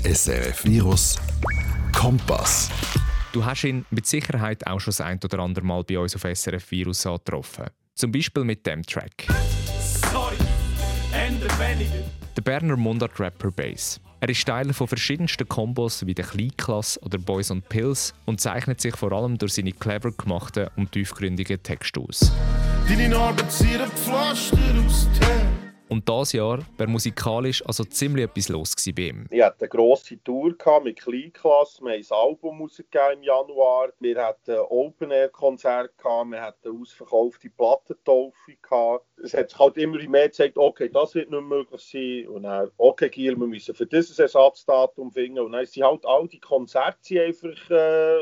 SRF 0.05 0.65
Virus 0.65 1.19
Kompass. 1.93 2.71
Du 3.33 3.45
hast 3.45 3.65
ihn 3.65 3.85
mit 3.91 4.07
Sicherheit 4.07 4.67
auch 4.67 4.81
schon 4.81 4.93
das 4.93 5.01
ein 5.01 5.21
oder 5.23 5.39
andere 5.41 5.65
Mal 5.65 5.85
bei 5.85 5.99
uns 5.99 6.17
auf 6.17 6.23
SRF 6.23 6.71
Virus 6.71 7.07
angetroffen. 7.07 7.67
Zum 7.95 8.11
Beispiel 8.11 8.45
mit 8.45 8.67
dem 8.67 8.83
Track. 8.83 9.27
Sorry, 10.11 10.37
Ende 11.13 11.47
weniger. 11.59 12.05
Der 12.37 12.43
Berner 12.43 12.77
Mundart-Rapper 12.77 13.51
Bass. 13.51 14.01
Er 14.23 14.29
ist 14.29 14.47
Teil 14.47 14.71
von 14.75 14.87
verschiedensten 14.87 15.49
Kombos 15.49 16.05
wie 16.05 16.15
der 16.15 16.27
Kleinklasse 16.27 17.01
oder 17.01 17.17
Boys 17.17 17.51
on 17.51 17.63
Pills 17.63 18.13
und 18.27 18.39
zeichnet 18.39 18.79
sich 18.79 18.95
vor 18.95 19.13
allem 19.13 19.39
durch 19.39 19.55
seine 19.55 19.73
clever 19.73 20.13
gemachten 20.13 20.69
und 20.77 20.93
tiefgründigen 20.93 21.63
Texte 21.63 22.01
aus. 22.01 22.31
Deine 22.87 23.09
Narben 23.09 23.49
ziehen 23.49 23.81
Pflaster 23.97 24.59
aus 24.87 25.09
und 25.91 26.09
dieses 26.09 26.33
Jahr 26.33 26.61
wäre 26.79 26.89
musikalisch 26.89 27.67
also 27.67 27.85
ziemlich 27.85 28.25
etwas 28.27 28.49
los 28.49 28.75
bei 28.95 29.03
ihm. 29.03 29.27
Ich 29.29 29.43
hatte 29.43 29.63
eine 29.63 29.69
grosse 29.69 30.23
Tour 30.23 30.55
mit 30.85 31.01
Kleinklasse. 31.01 31.83
Wir 31.83 31.93
haben 31.93 32.01
ein 32.01 32.29
Album 32.29 32.63
rausgegeben 32.63 33.19
im 33.19 33.23
Januar. 33.25 33.89
Wir 33.99 34.25
hatten 34.25 34.53
ein 34.53 34.61
Open-Air-Konzert, 34.69 35.93
wir 35.99 36.41
hatten 36.41 36.69
eine 36.69 36.81
ausverkaufte 36.81 37.51
Plattentaufe. 37.51 38.35
Es 39.23 39.35
hat 39.35 39.51
sich 39.51 39.59
halt 39.59 39.77
immer 39.79 39.99
mehr 40.09 40.29
gezeigt, 40.29 40.57
okay, 40.57 40.89
das 40.89 41.15
wird 41.15 41.31
nicht 41.31 41.43
möglich 41.43 41.83
sein. 41.83 42.29
Und 42.29 42.45
dann, 42.45 42.71
okay, 42.77 43.09
Giel, 43.09 43.37
wir 43.37 43.47
müssen 43.47 43.75
für 43.75 43.87
dieses 43.87 44.19
Ersatzdatum 44.19 45.11
finden. 45.11 45.41
Und 45.41 45.53
dann 45.53 45.67
sind 45.67 45.85
halt 45.85 46.07
all 46.07 46.29
die 46.29 46.41
Konzerte 46.41 47.23
einfach 47.23 47.71
äh, 47.71 48.19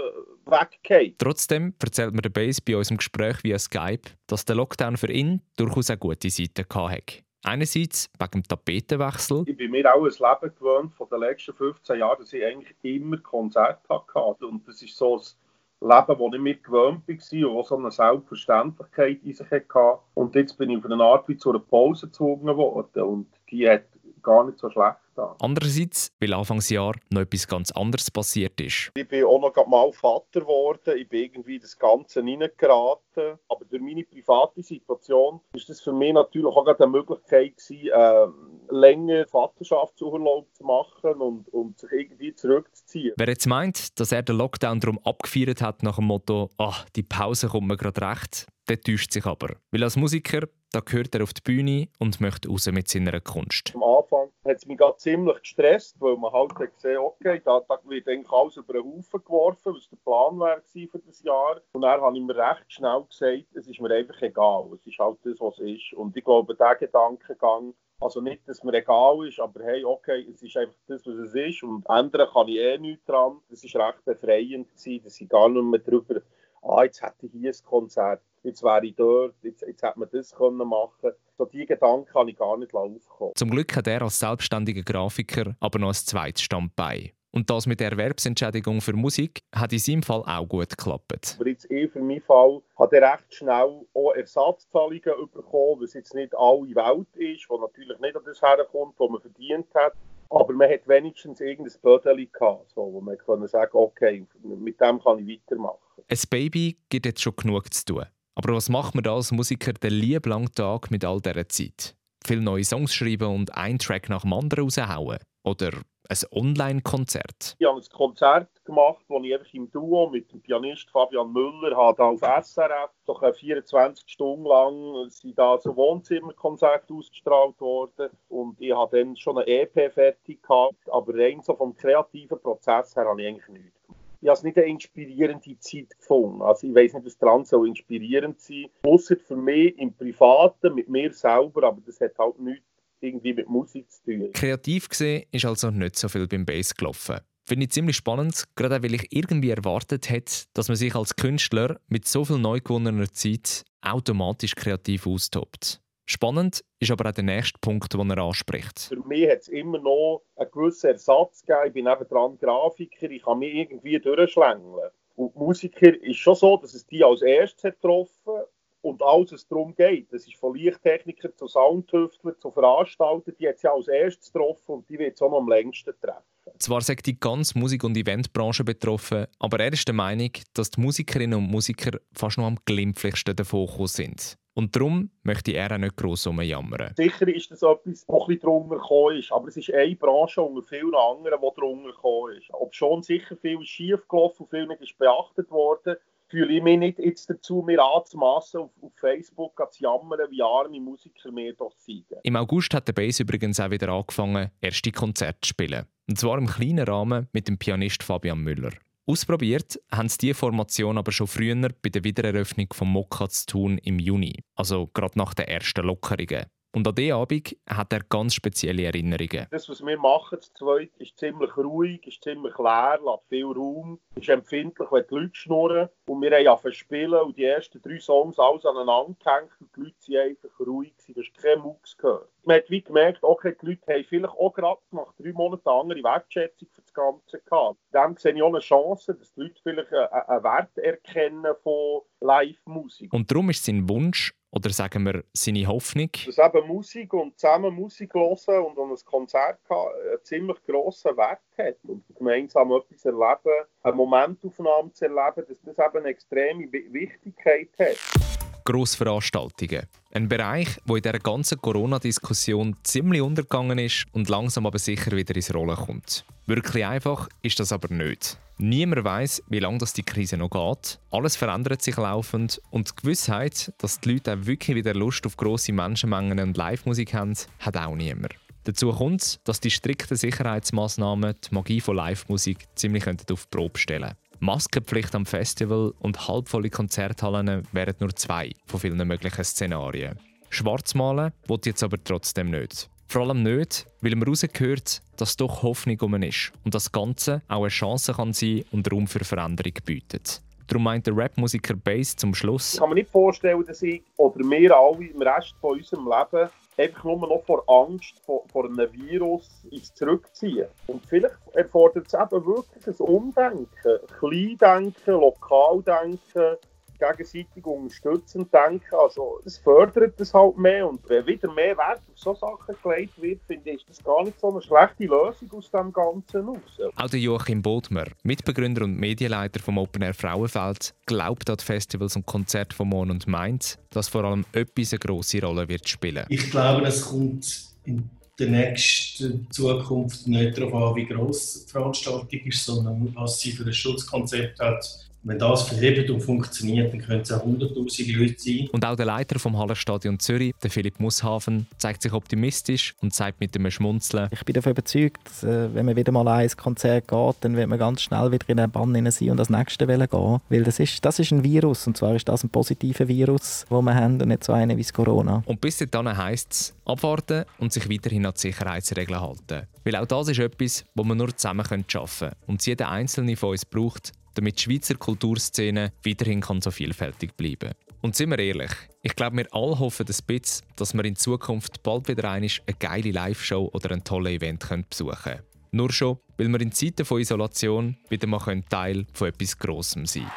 weggefallen. 0.47 1.15
Trotzdem 1.19 1.75
erzählt 1.83 2.15
mir 2.15 2.23
der 2.23 2.31
Bass 2.31 2.61
bei 2.61 2.77
unserem 2.77 2.97
Gespräch 2.97 3.45
via 3.45 3.59
Skype, 3.59 4.11
dass 4.27 4.47
der 4.47 4.57
Lockdown 4.57 4.97
für 4.97 5.13
ihn 5.13 5.43
durchaus 5.57 5.91
eine 5.91 5.99
gute 5.99 6.31
Seite 6.31 6.65
hatte. 6.73 7.28
Einerseits 7.45 8.11
wegen 8.19 8.43
dem 8.43 8.49
Tapetenwechsel. 8.49 9.45
Ich 9.47 9.57
bin 9.57 9.71
mir 9.71 9.95
auch 9.95 10.05
ein 10.05 10.11
Leben 10.11 10.55
gewöhnt 10.55 10.95
von 10.95 11.09
den 11.09 11.21
letzten 11.21 11.55
15 11.55 11.99
Jahren, 11.99 12.19
dass 12.19 12.33
ich 12.33 12.45
eigentlich 12.45 12.75
immer 12.83 13.19
Konzerte 13.19 13.81
hatte. 13.89 14.47
Und 14.47 14.67
das 14.67 14.83
ist 14.83 14.97
so 14.97 15.17
ein 15.17 15.89
Leben, 15.89 16.19
das 16.19 16.35
ich 16.35 16.41
mir 16.41 16.55
gewöhnt 16.57 17.09
war 17.09 17.57
und 17.57 17.67
so 17.67 17.77
eine 17.77 17.91
Selbstverständlichkeit 17.91 19.21
in 19.23 19.35
sich 19.35 19.51
hatte. 19.51 19.99
Und 20.15 20.35
jetzt 20.35 20.59
bin 20.59 20.71
ich 20.71 20.79
auf 20.79 20.85
eine 20.85 21.03
Art 21.03 21.29
wie 21.29 21.37
zu 21.37 21.51
einer 21.51 21.61
Pause 21.61 22.09
gezwungen 22.09 22.57
worden. 22.57 23.03
Und 23.03 23.29
die 23.51 23.69
hat 23.69 23.85
gar 24.23 24.45
nicht 24.45 24.59
so 24.59 24.69
schlecht 24.69 24.99
da. 25.19 25.37
Andererseits, 25.41 26.13
weil 26.21 26.33
Anfangsjahr 26.33 26.95
noch 27.11 27.23
etwas 27.23 27.47
ganz 27.47 27.71
anderes 27.73 28.11
passiert 28.11 28.61
ist. 28.61 28.91
Ich 28.95 29.09
bin 29.09 29.25
auch 29.25 29.41
noch 29.41 29.67
mal 29.67 29.93
Vater 29.93 30.41
geworden. 30.41 30.97
Ich 30.97 31.09
bin 31.09 31.25
irgendwie 31.25 31.59
das 31.59 31.79
Ganze 31.79 32.21
reingeraten. 32.21 33.39
Aber 33.49 33.65
durch 33.65 33.83
meine 33.83 34.05
private 34.05 34.63
Situation 34.63 35.41
ist 35.53 35.69
das 35.69 35.81
für 35.81 35.93
mich 35.93 36.13
natürlich 36.13 36.47
auch 36.47 36.67
eine 36.67 36.87
Möglichkeit 36.87 37.57
gewesen, 37.57 37.89
äh, 37.89 38.75
länger 38.75 39.27
Vaterschaftsurlaub 39.27 40.47
zu 40.55 40.65
machen 40.65 41.15
und, 41.21 41.49
und 41.49 41.79
sich 41.79 41.91
irgendwie 41.91 42.35
zurückzuziehen. 42.35 43.15
Wer 43.17 43.29
jetzt 43.29 43.47
meint, 43.47 43.99
dass 43.99 44.13
er 44.13 44.23
den 44.23 44.37
Lockdown 44.37 44.81
darum 44.81 44.99
abgefeiert 45.05 45.61
hat 45.61 45.83
nach 45.83 45.97
dem 45.97 46.07
Motto 46.07 46.51
«Ach, 46.59 46.89
die 46.91 47.03
Pause 47.03 47.49
kommt 47.49 47.67
mir 47.67 47.77
gerade 47.77 48.01
recht», 48.01 48.47
der 48.69 48.81
täuscht 48.81 49.13
sich 49.13 49.27
aber. 49.27 49.57
Weil 49.73 49.83
als 49.83 49.97
Musiker, 49.97 50.47
da 50.73 50.81
gehört 50.81 51.15
er 51.15 51.23
auf 51.23 51.33
die 51.33 51.41
Bühne 51.41 51.89
und 51.99 52.21
möchte 52.21 52.49
raus 52.49 52.67
mit 52.71 52.89
seiner 52.89 53.21
Kunst. 53.21 53.73
Am 53.75 53.83
Anfang 53.83 54.28
hat 54.49 54.57
es 54.57 54.67
mich 54.67 54.79
gerade 54.79 54.97
ziemlich 54.97 55.41
gestresst, 55.41 56.01
weil 56.01 56.17
man 56.17 56.33
halt 56.33 56.55
hat 56.55 56.75
gesehen 56.75 56.99
okay, 56.99 57.41
da, 57.45 57.61
da 57.61 57.79
wird 57.85 58.09
eigentlich 58.09 58.33
alles 58.33 58.57
über 58.57 58.73
den 58.73 58.85
Haufen 58.85 59.23
geworfen, 59.25 59.75
was 59.75 59.89
der 59.89 59.97
Plan 59.97 60.39
war 60.39 60.61
für 60.63 60.99
das 61.07 61.23
Jahr. 61.23 61.61
Und 61.73 61.83
dann 61.83 62.01
habe 62.01 62.17
ich 62.17 62.25
mir 62.25 62.37
recht 62.37 62.73
schnell 62.73 63.05
gesagt, 63.05 63.47
es 63.55 63.69
ist 63.69 63.81
mir 63.81 63.95
einfach 63.95 64.21
egal, 64.23 64.71
es 64.75 64.87
ist 64.87 64.99
halt 64.99 65.19
das, 65.25 65.41
was 65.41 65.59
es 65.59 65.77
ist. 65.77 65.93
Und 65.95 66.17
ich 66.17 66.25
glaube, 66.25 66.55
der 66.55 66.75
Gedankengang, 66.77 67.75
also 68.01 68.21
nicht, 68.21 68.49
dass 68.49 68.63
mir 68.63 68.75
egal 68.75 69.27
ist, 69.27 69.41
aber 69.41 69.63
hey, 69.65 69.85
okay, 69.85 70.27
es 70.33 70.43
ist 70.43 70.57
einfach 70.57 70.79
das, 70.87 71.07
was 71.07 71.17
es 71.17 71.35
ist 71.35 71.63
und 71.63 71.85
ändern 71.89 72.29
kann 72.33 72.49
ich 72.49 72.59
eh 72.59 72.79
nichts 72.79 73.05
dran. 73.05 73.41
Das 73.51 73.63
war 73.75 73.89
recht 73.89 74.05
befreiend, 74.05 74.69
gewesen, 74.69 75.05
dass 75.05 75.21
ich 75.21 75.29
gar 75.29 75.49
nicht 75.49 75.63
mehr 75.63 75.81
darüber, 75.81 76.21
ah, 76.63 76.85
jetzt 76.85 77.03
hätte 77.03 77.27
ich 77.27 77.33
hier 77.33 77.51
ein 77.51 77.65
Konzert, 77.65 78.23
jetzt 78.43 78.63
wäre 78.63 78.87
ich 78.87 78.95
dort, 78.95 79.35
jetzt, 79.43 79.63
jetzt 79.63 79.83
hätte 79.83 79.99
man 79.99 80.09
das 80.13 80.35
können 80.35 80.69
machen 80.69 81.13
So 81.37 81.45
diese 81.45 81.67
Gedanken 81.67 82.07
kann 82.07 82.29
ich 82.29 82.37
gar 82.37 82.57
nicht 82.57 82.75
aufkommen. 82.75 83.33
Zum 83.35 83.51
Glück 83.51 83.77
hat 83.77 83.87
er 83.87 84.03
als 84.03 84.19
selbstständiger 84.19 84.83
Grafiker 84.83 85.57
aber 85.61 85.79
noch 85.79 85.89
ein 85.89 85.95
zweites 85.95 86.43
Standbein. 86.43 87.13
Und 87.31 87.51
das 87.51 87.67
mit 87.67 87.81
der 87.81 87.93
Erwerbsentschädigung 87.93 88.81
für 88.81 88.95
Musik 88.95 89.43
hat 89.55 89.73
in 89.73 89.79
seinem 89.79 90.03
Fall 90.03 90.23
auch 90.27 90.49
gut 90.49 90.71
geklappt. 90.71 91.37
Aber 91.39 91.49
jetzt 91.49 91.71
eh 91.71 91.87
für 91.87 92.01
meinen 92.01 92.23
Fall 92.23 92.63
hat 92.79 92.93
er 92.93 93.13
recht 93.13 93.35
schnell 93.35 93.87
auch 93.93 94.13
Ersatzzahlungen 94.15 95.03
bekommen, 95.33 95.83
was 95.83 95.93
jetzt 95.93 96.15
nicht 96.15 96.35
alle 96.37 96.75
Welt 96.75 97.17
ist, 97.17 97.49
wo 97.51 97.59
natürlich 97.59 97.99
nicht 98.01 98.17
an 98.17 98.23
das 98.25 98.41
herkommt, 98.41 98.95
was 98.97 99.11
man 99.11 99.21
verdient 99.21 99.67
hat. 99.75 99.93
Aber 100.31 100.53
man 100.53 100.71
hat 100.71 100.87
wenigstens 100.87 101.41
irgendein 101.41 101.81
Bödeli 101.81 102.27
gehabt, 102.27 102.71
so, 102.75 102.93
wo 102.93 103.01
man 103.01 103.17
können 103.19 103.47
sagen 103.47 103.71
okay, 103.75 104.27
mit 104.43 104.81
dem 104.81 105.01
kann 105.01 105.19
ich 105.27 105.41
weitermachen. 105.41 105.79
Ein 106.09 106.19
Baby 106.31 106.77
gibt 106.89 107.07
jetzt 107.07 107.23
schon 107.23 107.37
genug 107.37 107.73
zu 107.73 107.85
tun. 107.85 108.05
Aber 108.39 108.55
was 108.55 108.69
macht 108.69 108.95
man 108.95 109.03
da 109.03 109.17
als 109.17 109.33
Musiker 109.33 109.73
den 109.73 109.95
lieben 109.95 110.31
langen 110.31 110.55
Tag 110.55 110.93
mit 110.93 111.05
all 111.05 111.21
dieser 111.21 111.49
Zeit? 111.49 111.97
Viele 112.25 112.41
neue 112.41 112.63
Songs 112.63 112.95
schreiben 112.95 113.35
und 113.35 113.57
einen 113.57 113.81
Track 113.81 114.09
nach 114.09 114.23
dem 114.23 114.33
anderen 114.33 114.63
raushauen? 114.63 115.19
Oder 115.43 115.73
ein 116.09 116.19
Online-Konzert? 116.31 117.57
Ich 117.59 117.67
habe 117.67 117.81
ein 117.81 117.89
Konzert 117.93 118.65
gemacht, 118.65 119.05
wo 119.09 119.21
ich 119.25 119.35
einfach 119.35 119.53
im 119.53 119.69
Duo 119.73 120.09
mit 120.11 120.31
dem 120.31 120.41
Pianist 120.41 120.89
Fabian 120.89 121.33
Müller 121.33 121.77
habe 121.77 122.05
auf 122.05 122.21
SRF 122.21 122.93
doch 123.07 123.25
24 123.35 124.09
Stunden 124.09 124.45
lang 124.45 125.11
sind 125.11 125.37
da 125.37 125.59
so 125.59 125.75
Wohnzimmerkonzerte 125.75 126.95
ausgestrahlt 126.95 127.61
worden 127.61 128.11
und 128.29 128.61
ich 128.61 128.73
habe 128.73 128.99
dann 128.99 129.17
schon 129.17 129.39
eine 129.39 129.49
EP 129.49 129.93
fertig 129.93 130.41
gehabt, 130.45 130.89
aber 130.93 131.13
rein 131.13 131.43
so 131.43 131.57
vom 131.57 131.75
kreativen 131.75 132.41
Prozess 132.41 132.95
her 132.95 133.07
habe 133.07 133.21
ich 133.21 133.27
eigentlich 133.27 133.49
nichts 133.49 133.78
ich 134.21 134.29
habe 134.29 134.47
nicht 134.47 134.57
eine 134.57 134.67
inspirierende 134.67 135.59
Zeit 135.59 135.97
gefunden. 135.99 136.43
Also 136.43 136.67
ich 136.67 136.75
weiß 136.75 136.95
nicht, 136.95 137.07
was 137.07 137.19
dran 137.19 137.45
so 137.45 137.65
inspirierend 137.65 138.41
sein 138.41 138.67
Ausser 138.83 139.17
für 139.17 139.37
mich 139.37 139.79
im 139.79 139.95
Privaten, 139.95 140.75
mit 140.75 140.89
mir 140.89 141.13
selber, 141.13 141.65
aber 141.65 141.81
das 141.85 142.01
hat 142.01 142.19
halt 142.19 142.39
nichts 142.41 142.65
irgendwie 143.01 143.33
mit 143.33 143.49
Musik 143.49 143.91
zu 143.91 144.05
tun. 144.05 144.33
Kreativ 144.33 144.89
gesehen 144.89 145.25
ist 145.31 145.45
also 145.45 145.71
nicht 145.71 145.97
so 145.97 146.09
viel 146.09 146.27
beim 146.27 146.45
Bass 146.45 146.75
gelaufen. 146.75 147.19
Finde 147.47 147.65
ich 147.65 147.71
ziemlich 147.71 147.97
spannend, 147.97 148.45
gerade 148.57 148.83
weil 148.83 148.95
ich 148.95 149.07
irgendwie 149.11 149.51
erwartet 149.51 150.11
hätte, 150.11 150.45
dass 150.53 150.69
man 150.69 150.77
sich 150.77 150.95
als 150.95 151.17
Künstler 151.17 151.81
mit 151.89 152.07
so 152.07 152.25
viel 152.25 152.39
neu 152.39 152.61
gewonnener 152.61 153.11
Zeit 153.11 153.65
automatisch 153.81 154.55
kreativ 154.55 155.07
austobt. 155.07 155.81
Spannend 156.11 156.65
ist 156.79 156.91
aber 156.91 157.11
auch 157.11 157.13
der 157.13 157.23
nächste 157.23 157.59
Punkt, 157.61 157.93
den 157.93 158.11
er 158.11 158.17
anspricht. 158.17 158.81
Für 158.81 159.07
mich 159.07 159.29
hat 159.29 159.41
es 159.41 159.49
immer 159.49 159.79
noch 159.79 160.23
einen 160.37 160.51
gewissen 160.51 160.87
Ersatz 160.87 161.43
gegeben. 161.43 161.67
Ich 161.67 161.73
bin 161.75 161.85
nebendran 161.85 162.39
Grafiker, 162.39 163.11
ich 163.11 163.23
kann 163.23 163.41
mich 163.41 163.55
irgendwie 163.55 163.99
durchschlängeln. 163.99 164.91
Und 165.17 165.37
Musiker 165.37 166.03
ist 166.03 166.17
schon 166.17 166.35
so, 166.35 166.57
dass 166.57 166.73
es 166.73 166.87
die 166.87 167.05
als 167.05 167.21
erstes 167.21 167.75
getroffen 167.75 168.45
und 168.81 169.03
alles, 169.03 169.33
was 169.33 169.47
darum 169.49 169.75
geht, 169.75 170.11
das 170.11 170.27
ist 170.27 170.37
von 170.37 170.55
Lichttechniker 170.55 171.37
zu 171.37 171.47
Soundtüftler 171.47 172.39
zu 172.39 172.51
Veranstaltern, 172.53 173.35
die 173.39 173.47
hat 173.47 173.63
ja 173.63 173.75
als 173.75 173.89
erstes 173.89 174.33
getroffen 174.33 174.77
und 174.77 174.89
die 174.89 174.99
wird 174.99 175.15
es 175.15 175.21
auch 175.21 175.31
noch 175.31 175.41
am 175.41 175.49
längsten 175.51 175.93
treffen. 176.01 176.25
Zwar 176.59 176.81
sagt 176.81 177.07
die 177.07 177.19
ganze 177.19 177.59
Musik- 177.59 177.85
und 177.85 177.97
Eventbranche 177.97 178.65
betroffen, 178.65 179.27
aber 179.39 179.61
er 179.61 179.73
ist 179.73 179.87
der 179.87 179.95
Meinung, 179.95 180.31
dass 180.55 180.71
die 180.71 180.81
Musikerinnen 180.81 181.39
und 181.39 181.51
Musiker 181.51 181.99
fast 182.13 182.39
noch 182.39 182.47
am 182.47 182.59
glimpflichsten 182.65 183.37
davon 183.37 183.87
sind. 183.87 184.39
Und 184.59 184.75
darum 184.75 185.11
möchte 185.23 185.53
er 185.53 185.71
auch 185.71 185.79
nicht 185.79 185.97
gross 185.97 186.27
umjammern. 186.27 186.93
Sicher 186.97 187.29
ist 187.29 187.49
das 187.49 187.63
etwas, 187.63 188.05
was 188.09 188.23
ein 188.23 188.27
bisschen 188.27 188.41
drunter 188.41 188.75
gekommen 188.75 189.17
ist. 189.17 189.31
Aber 189.31 189.47
es 189.47 189.57
ist 189.57 189.73
eine 189.73 189.95
Branche 189.95 190.43
unter 190.43 190.67
vielen 190.67 190.97
anderen, 190.97 191.39
die 191.41 191.61
drunter 191.61 191.93
gekommen 191.93 192.37
ist. 192.37 192.49
Ob 192.51 192.75
schon 192.75 193.05
sicher 193.05 193.37
viel 193.37 193.63
schief 193.65 194.09
gelaufen 194.09 194.43
und 194.43 194.51
viel 194.51 194.67
nicht 194.67 194.99
beachtet 194.99 195.49
worden, 195.53 195.95
fühle 196.29 196.53
ich 196.57 196.63
mich 196.63 196.79
nicht 196.79 196.99
jetzt 196.99 197.29
dazu, 197.31 197.63
mir 197.63 197.83
anzumassen, 197.83 198.61
auf, 198.61 198.71
auf 198.81 198.93
Facebook 198.97 199.61
zu 199.73 199.83
jammern, 199.83 200.21
wie 200.31 200.43
arme 200.43 200.81
Musiker 200.81 201.31
mir 201.33 201.55
doch 201.55 201.75
zeigen. 201.77 202.21
Im 202.23 202.37
August 202.37 202.75
hat 202.75 202.87
der 202.89 202.93
Bass 202.93 203.21
übrigens 203.21 203.61
auch 203.61 203.71
wieder 203.71 203.89
angefangen, 203.89 204.51
erste 204.61 204.93
Konzerte 204.93 205.41
zu 205.43 205.49
spielen. 205.49 205.87
Und 206.09 206.19
zwar 206.19 206.39
im 206.39 206.47
kleinen 206.47 206.87
Rahmen 206.87 207.29
mit 207.33 207.49
dem 207.49 207.59
Pianist 207.59 208.03
Fabian 208.03 208.41
Müller. 208.41 208.73
Ausprobiert 209.07 209.81
haben 209.91 210.09
sie 210.11 210.19
diese 210.19 210.35
Formation 210.35 210.99
aber 210.99 211.13
schon 211.13 211.27
früher 211.27 211.71
bei 211.83 211.89
der 211.89 212.05
Wiedereröffnung 212.05 212.67
von 212.75 212.89
Mokka 212.89 213.29
zu 213.31 213.47
tun 213.47 213.79
im 213.79 213.99
Juni, 213.99 214.45
also 214.55 214.87
gerade 214.89 215.19
nach 215.19 215.33
den 215.33 215.47
ersten 215.47 215.87
Lockerungen. 215.87 216.45
Und 216.79 216.87
an 216.87 216.95
diesem 216.95 217.17
Abend 217.17 217.57
hat 217.69 217.93
er 217.93 218.05
ganz 218.09 218.35
spezielle 218.35 218.85
Erinnerungen. 218.85 219.49
Das, 219.51 219.69
was 219.69 219.85
wir 219.85 219.99
machen, 219.99 220.41
zu 220.41 220.55
zweit, 220.55 220.91
ist 220.99 221.19
ziemlich 221.19 221.57
ruhig, 221.57 222.07
ist 222.07 222.23
ziemlich 222.23 222.57
leer, 222.57 223.01
lässt 223.05 223.29
viel 223.29 223.47
Raum, 223.47 223.99
ist 224.15 224.29
empfindlich, 224.29 224.87
wenn 224.93 225.05
die 225.11 225.15
Leute 225.17 225.35
schnurren. 225.35 225.89
Und 226.07 226.23
wir 226.23 226.31
haben 226.31 226.45
ja 226.45 226.73
spielen 226.73 227.21
und 227.21 227.37
die 227.37 227.47
ersten 227.47 227.83
drei 227.83 227.99
Songs 227.99 228.39
alles 228.39 228.65
aneinander 228.65 229.17
gehängt 229.19 229.51
und 229.59 229.75
die 229.75 229.81
Leute 229.81 229.97
sind 229.99 230.19
einfach 230.19 230.61
ruhig. 230.61 230.95
Du 231.09 231.21
hast 231.21 231.35
keine 231.43 231.61
Mucks 231.61 231.97
gehört. 231.97 232.29
Man 232.45 232.59
hat 232.59 232.71
wie 232.71 232.81
gemerkt, 232.81 233.25
okay, 233.25 233.57
die 233.61 233.67
Leute 233.67 233.93
haben 233.93 234.05
vielleicht 234.05 234.35
auch 234.35 234.53
gerade 234.53 234.81
nach 234.93 235.13
drei 235.21 235.33
Monaten 235.33 235.69
eine 235.69 235.81
andere 235.81 236.03
Wertschätzung 236.05 236.69
für 236.73 236.81
das 236.81 236.95
Ganze 236.95 237.41
gehabt. 237.41 237.81
Dem 237.93 238.17
sehe 238.17 238.35
ich 238.35 238.43
auch 238.43 238.49
eine 238.49 238.61
Chance, 238.61 239.17
dass 239.17 239.35
die 239.35 239.41
Leute 239.41 239.61
vielleicht 239.65 239.93
einen 239.93 240.45
Wert 240.45 240.79
erkennen 240.79 241.55
von 241.61 242.03
Live-Musik. 242.21 243.13
Und 243.13 243.29
darum 243.31 243.51
ist 243.51 243.65
sein 243.65 243.89
Wunsch, 243.89 244.33
oder 244.51 244.71
sagen 244.71 245.05
wir 245.05 245.25
seine 245.35 245.67
Hoffnung? 245.67 246.11
Dass 246.27 246.39
eben 246.39 246.67
Musik 246.67 247.13
und 247.13 247.39
zusammen 247.39 247.75
Musik 247.75 248.15
hören 248.15 248.65
und 248.65 248.79
an 248.79 248.91
ein 248.91 249.05
Konzert 249.05 249.59
einen 249.69 250.23
ziemlich 250.23 250.63
grossen 250.65 251.17
Wert 251.17 251.41
hat. 251.59 251.77
Und 251.85 252.05
gemeinsam 252.17 252.73
etwas 252.73 253.05
erleben, 253.05 253.67
eine 253.83 253.95
Momentaufnahme 253.95 254.93
zu 254.93 255.05
erleben, 255.05 255.45
dass 255.49 255.61
das 255.63 255.79
eben 255.79 255.99
eine 255.99 256.09
extreme 256.09 256.73
Wichtigkeit 256.73 257.69
hat. 257.79 258.28
Grossveranstaltungen. 258.69 259.87
Ein 260.13 260.29
Bereich, 260.29 260.69
wo 260.85 260.97
in 260.97 261.03
dieser 261.03 261.19
ganzen 261.21 261.59
Corona-Diskussion 261.59 262.77
ziemlich 262.83 263.23
untergegangen 263.23 263.79
ist 263.79 264.05
und 264.13 264.29
langsam 264.29 264.67
aber 264.67 264.79
sicher 264.79 265.13
wieder 265.13 265.35
ins 265.35 265.55
Rollen 265.55 265.75
kommt. 265.75 266.27
Wirklich 266.45 266.85
einfach 266.85 267.31
ist 267.41 267.59
das 267.61 267.73
aber 267.73 267.95
nicht. 267.95 268.37
Niemand 268.59 269.05
weiß, 269.05 269.45
wie 269.49 269.61
lange 269.61 269.79
das 269.79 269.95
die 269.95 270.03
Krise 270.03 270.37
noch 270.37 270.51
geht. 270.51 270.99
Alles 271.11 271.35
verändert 271.35 271.81
sich 271.81 271.97
laufend 271.97 272.61
und 272.71 272.91
die 272.91 273.03
Gewissheit, 273.03 273.73
dass 273.79 274.01
die 274.01 274.13
Leute 274.13 274.35
auch 274.35 274.45
wirklich 274.45 274.77
wieder 274.77 274.93
Lust 274.93 275.25
auf 275.25 275.39
grosse 275.39 275.73
Menschenmengen 275.73 276.39
und 276.39 276.57
Live-Musik 276.59 277.15
haben, 277.15 277.33
hat 277.61 277.79
auch 277.79 277.97
niemand. 277.97 278.35
Dazu 278.65 278.93
kommt, 278.93 279.41
dass 279.45 279.61
die 279.61 279.71
strikten 279.71 280.19
Sicherheitsmaßnahmen 280.19 281.37
die 281.43 281.55
Magie 281.55 281.81
von 281.81 281.97
Live-Musik 281.97 282.67
ziemlich 282.75 283.07
auf 283.09 283.17
die 283.25 283.35
Probe 283.51 283.79
stellen 283.79 284.13
Maskenpflicht 284.41 285.15
am 285.15 285.27
Festival 285.27 285.93
und 285.99 286.29
halbvolle 286.29 286.71
Konzerthallen 286.71 287.67
wären 287.73 287.95
nur 287.99 288.15
zwei 288.15 288.53
von 288.67 288.81
vielen 288.81 289.07
möglichen 289.07 289.45
Szenarien. 289.45 290.19
Schwarzmalen 290.51 291.33
wird 291.47 291.67
jetzt 291.67 291.83
aber 291.83 292.03
trotzdem 292.03 292.51
nicht. 292.51 292.89
Vor 293.09 293.23
allem 293.23 293.43
nicht, 293.43 293.87
weil 294.01 294.15
man 294.17 294.29
rausgehört, 294.29 295.01
dass 295.17 295.37
doch 295.37 295.63
Hoffnung 295.63 296.01
um 296.03 296.23
ist 296.23 296.53
und 296.65 296.75
das 296.75 296.93
Ganze 296.93 297.43
auch 297.49 297.63
eine 297.63 297.69
Chance 297.69 298.13
kann 298.13 298.33
sein 298.33 298.65
und 298.71 298.91
Raum 298.93 299.07
für 299.07 299.25
Veränderung 299.25 299.73
bietet. 299.85 300.43
Darum 300.67 300.85
meint 300.85 301.07
der 301.07 301.17
Rap-Musiker 301.17 301.75
Bass 301.75 302.15
zum 302.15 302.35
Schluss. 302.35 302.75
Ich 302.75 302.81
kann 302.81 302.91
mir 302.91 302.97
nicht 302.97 303.11
vorstellen, 303.11 303.65
dass 303.67 303.81
ich 303.83 304.03
oder 304.19 304.39
wir 304.39 304.77
alle 304.77 305.07
im 305.07 305.23
Rest 305.23 305.55
von 305.61 305.79
unserem 305.79 306.05
Leben 306.05 306.51
einfach 306.79 307.05
nur 307.05 307.19
noch 307.19 307.43
vor 307.45 307.65
Angst 307.69 308.19
vor, 308.25 308.45
vor 308.51 308.65
einem 308.65 308.93
Virus 308.93 309.65
ins 309.71 309.93
Zurückziehen. 309.95 310.69
Und 310.87 311.05
vielleicht 311.07 311.35
erfordert 311.55 312.07
es 312.07 312.15
eben 312.15 312.47
wirklich 312.47 312.87
ein 312.87 313.07
Umdenken, 313.07 313.99
Kleindenken, 314.19 315.15
Lokaldenken, 315.15 316.57
gegenseitig 316.99 317.65
unterstützend 317.65 318.53
denken. 318.53 318.95
Also, 318.95 319.41
das 319.45 319.59
fördert 319.59 320.19
das 320.19 320.35
halt 320.35 320.59
mehr. 320.59 320.89
Und 320.89 321.01
wenn 321.09 321.27
wieder 321.27 321.53
mehr 321.53 321.77
Wert 321.77 322.01
auf 322.11 322.19
solche 322.19 322.41
Sachen 322.41 322.75
gelegt 322.83 323.23
wird, 323.23 323.41
finde 323.47 323.71
ich, 323.71 323.77
ist 323.77 323.89
das 323.89 324.05
gar 324.05 324.25
nicht 324.25 324.39
so 324.41 324.51
eine 324.51 324.63
schlechte 324.63 325.05
Lösung 325.05 325.51
aus 325.53 325.71
dem 325.71 325.93
Ganzen 325.93 326.49
raus. 326.49 326.93
Auch 326.97 327.11
der 327.11 327.21
Joachim 327.21 327.63
Bodmer, 327.63 328.07
Mitbegründer 328.23 328.85
und 328.85 328.97
Medienleiter 328.99 329.61
vom 329.61 329.79
Open 329.79 330.03
Air 330.03 330.15
Frauenfeld, 330.15 330.95
glaubt 331.07 331.49
an 331.51 331.57
die 331.57 331.65
Festivals 331.65 332.17
und 332.17 332.27
Konzerte 332.27 332.75
von 332.75 332.89
Mon 332.89 333.11
und 333.11 333.27
meint, 333.27 333.79
dass 333.91 334.09
vor 334.09 334.25
allem 334.25 334.45
etwas 334.53 334.93
eine 334.93 334.99
grosse 334.99 335.43
Rolle 335.43 335.69
wird 335.69 335.89
spielen. 335.89 336.27
Ich 336.29 336.51
glaube, 336.51 336.87
es 336.87 337.07
kommt 337.07 337.69
in 337.85 338.11
der 338.39 338.49
nächsten 338.51 339.51
Zukunft 339.51 340.27
nicht 340.27 340.57
darauf 340.57 340.75
an, 340.75 340.97
wie 340.97 341.07
gross 341.07 341.67
die 341.67 341.73
Veranstaltung 341.73 342.41
ist, 342.45 342.65
sondern 342.65 343.13
was 343.17 343.41
sie 343.41 343.53
für 343.53 343.65
ein 343.65 343.73
Schutzkonzept 343.73 344.61
hat 344.61 345.08
wenn 345.23 345.39
das 345.39 345.63
verhebt 345.63 346.11
und 346.11 346.21
funktioniert, 346.21 346.93
dann 346.93 347.01
können 347.01 347.23
es 347.23 347.33
auch 347.33 347.45
100'000 347.45 348.17
Leute 348.17 348.35
sein. 348.39 348.69
Und 348.73 348.85
auch 348.85 348.97
der 348.97 349.07
Leiter 349.07 349.39
vom 349.39 349.59
Hallerstadion 349.59 350.19
Zürich, 350.19 350.55
der 350.63 350.71
Philipp 350.71 351.01
Musshafen, 351.01 351.67
zeigt 351.77 352.03
sich 352.03 352.13
optimistisch 352.13 352.95
und 353.01 353.13
zeigt 353.13 353.41
mit 353.41 353.57
einem 353.57 353.71
Schmunzeln. 353.71 354.29
Ich 354.33 354.45
bin 354.45 354.55
davon 354.55 354.73
überzeugt, 354.73 355.21
dass, 355.25 355.43
äh, 355.43 355.75
wenn 355.75 355.87
man 355.87 355.97
wieder 355.97 356.13
mal 356.13 356.27
ein 356.29 356.49
Konzert 356.57 357.09
geht, 357.09 357.37
dann 357.41 357.57
wird 357.57 357.69
man 357.69 357.79
ganz 357.79 358.03
schnell 358.03 358.31
wieder 358.33 358.49
in 358.49 358.61
einen 358.61 358.71
Bann 358.73 359.11
sein 359.11 359.31
und 359.31 359.37
das 359.37 359.51
nächste 359.51 359.87
gehen. 359.87 360.41
Weil 360.49 360.65
das 360.65 360.79
ist, 360.79 361.05
das 361.05 361.19
ist 361.19 361.33
ein 361.33 361.43
Virus 361.45 361.87
und 361.87 361.97
zwar 361.97 362.15
ist 362.15 362.29
das 362.29 362.45
ein 362.45 362.51
positiver 362.51 363.09
Virus, 363.09 363.67
den 363.71 363.85
wir 363.85 363.95
haben 363.95 364.21
und 364.21 364.29
nicht 364.29 364.45
so 364.45 364.53
einer 364.53 364.77
wie 364.77 364.83
das 364.83 364.93
Corona. 364.93 365.43
Und 365.47 365.61
bis 365.61 365.79
dann 365.91 366.17
heisst 366.17 366.53
es, 366.53 366.75
abwarten 366.85 367.45
und 367.59 367.73
sich 367.73 367.91
weiterhin 367.91 368.27
an 368.27 368.33
die 368.35 368.41
Sicherheitsregeln 368.41 369.21
halten. 369.21 369.67
Weil 369.85 369.97
auch 369.97 370.07
das 370.07 370.29
ist 370.29 370.39
etwas, 370.39 370.85
das 370.95 371.07
wir 371.07 371.15
nur 371.15 371.37
zusammen 371.37 371.85
schaffen 371.87 372.29
können 372.29 372.37
und 372.47 372.65
jeder 372.67 372.89
Einzelne 372.91 373.37
von 373.37 373.51
uns 373.51 373.65
braucht, 373.65 374.13
damit 374.39 374.59
die 374.59 374.63
Schweizer 374.63 374.95
Kulturszene 374.95 375.93
weiterhin 376.05 376.41
kann 376.41 376.61
so 376.61 376.71
vielfältig 376.71 377.37
bleiben 377.37 377.73
Und 378.03 378.15
sind 378.15 378.31
wir 378.31 378.39
ehrlich, 378.39 378.71
ich 379.03 379.17
glaube, 379.17 379.37
wir 379.39 379.47
alle 379.53 379.79
hoffen 379.79 380.07
ein 380.07 380.15
bisschen, 380.27 380.65
dass 380.77 380.95
wir 380.95 381.05
in 381.05 381.17
Zukunft 381.17 381.83
bald 381.83 382.07
wieder 382.07 382.31
eine 382.31 382.49
geile 382.79 383.11
Live-Show 383.11 383.71
oder 383.73 383.91
ein 383.91 384.05
tolles 384.05 384.35
Event 384.35 384.65
besuchen 384.89 385.17
können. 385.23 385.43
Nur 385.73 385.93
schon, 385.93 386.19
weil 386.37 386.49
wir 386.49 386.61
in 386.61 386.71
Zeiten 386.71 387.05
von 387.05 387.21
Isolation 387.21 387.97
wieder 388.09 388.29
mal 388.29 388.63
Teil 388.69 389.07
von 389.13 389.29
etwas 389.29 389.59
Grossem 389.59 390.07
sein 390.07 390.23
können. 390.23 390.33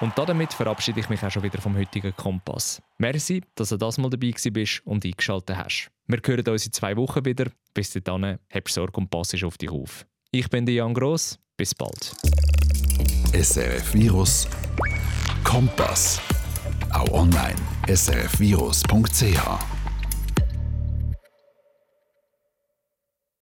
Und 0.00 0.18
damit 0.18 0.52
verabschiede 0.52 1.00
ich 1.00 1.08
mich 1.08 1.22
auch 1.22 1.30
schon 1.30 1.44
wieder 1.44 1.60
vom 1.62 1.76
heutigen 1.76 2.14
Kompass. 2.14 2.82
Merci, 2.98 3.42
dass 3.54 3.70
du 3.70 3.76
das 3.78 3.98
mal 3.98 4.10
dabei 4.10 4.34
bist 4.52 4.82
und 4.84 5.04
eingeschaltet 5.04 5.56
hast. 5.56 5.90
Wir 6.08 6.20
hören 6.24 6.48
uns 6.48 6.66
in 6.66 6.72
zwei 6.72 6.96
Wochen 6.96 7.24
wieder. 7.24 7.46
Bis 7.72 7.92
dahin, 7.92 8.38
hab 8.52 8.68
Sorge 8.68 9.00
und 9.00 9.10
pass 9.10 9.32
auf 9.42 9.56
dich 9.56 9.70
auf. 9.70 10.04
Ich 10.34 10.48
bin 10.48 10.64
Jan 10.76 10.94
Gross. 10.94 11.38
Bis 11.58 11.74
bald. 11.74 12.14
SRF 13.34 13.92
Virus 13.92 14.48
Kompass. 15.44 16.22
Auch 16.90 17.10
online 17.12 17.56
srfvirus.ch 17.86 19.71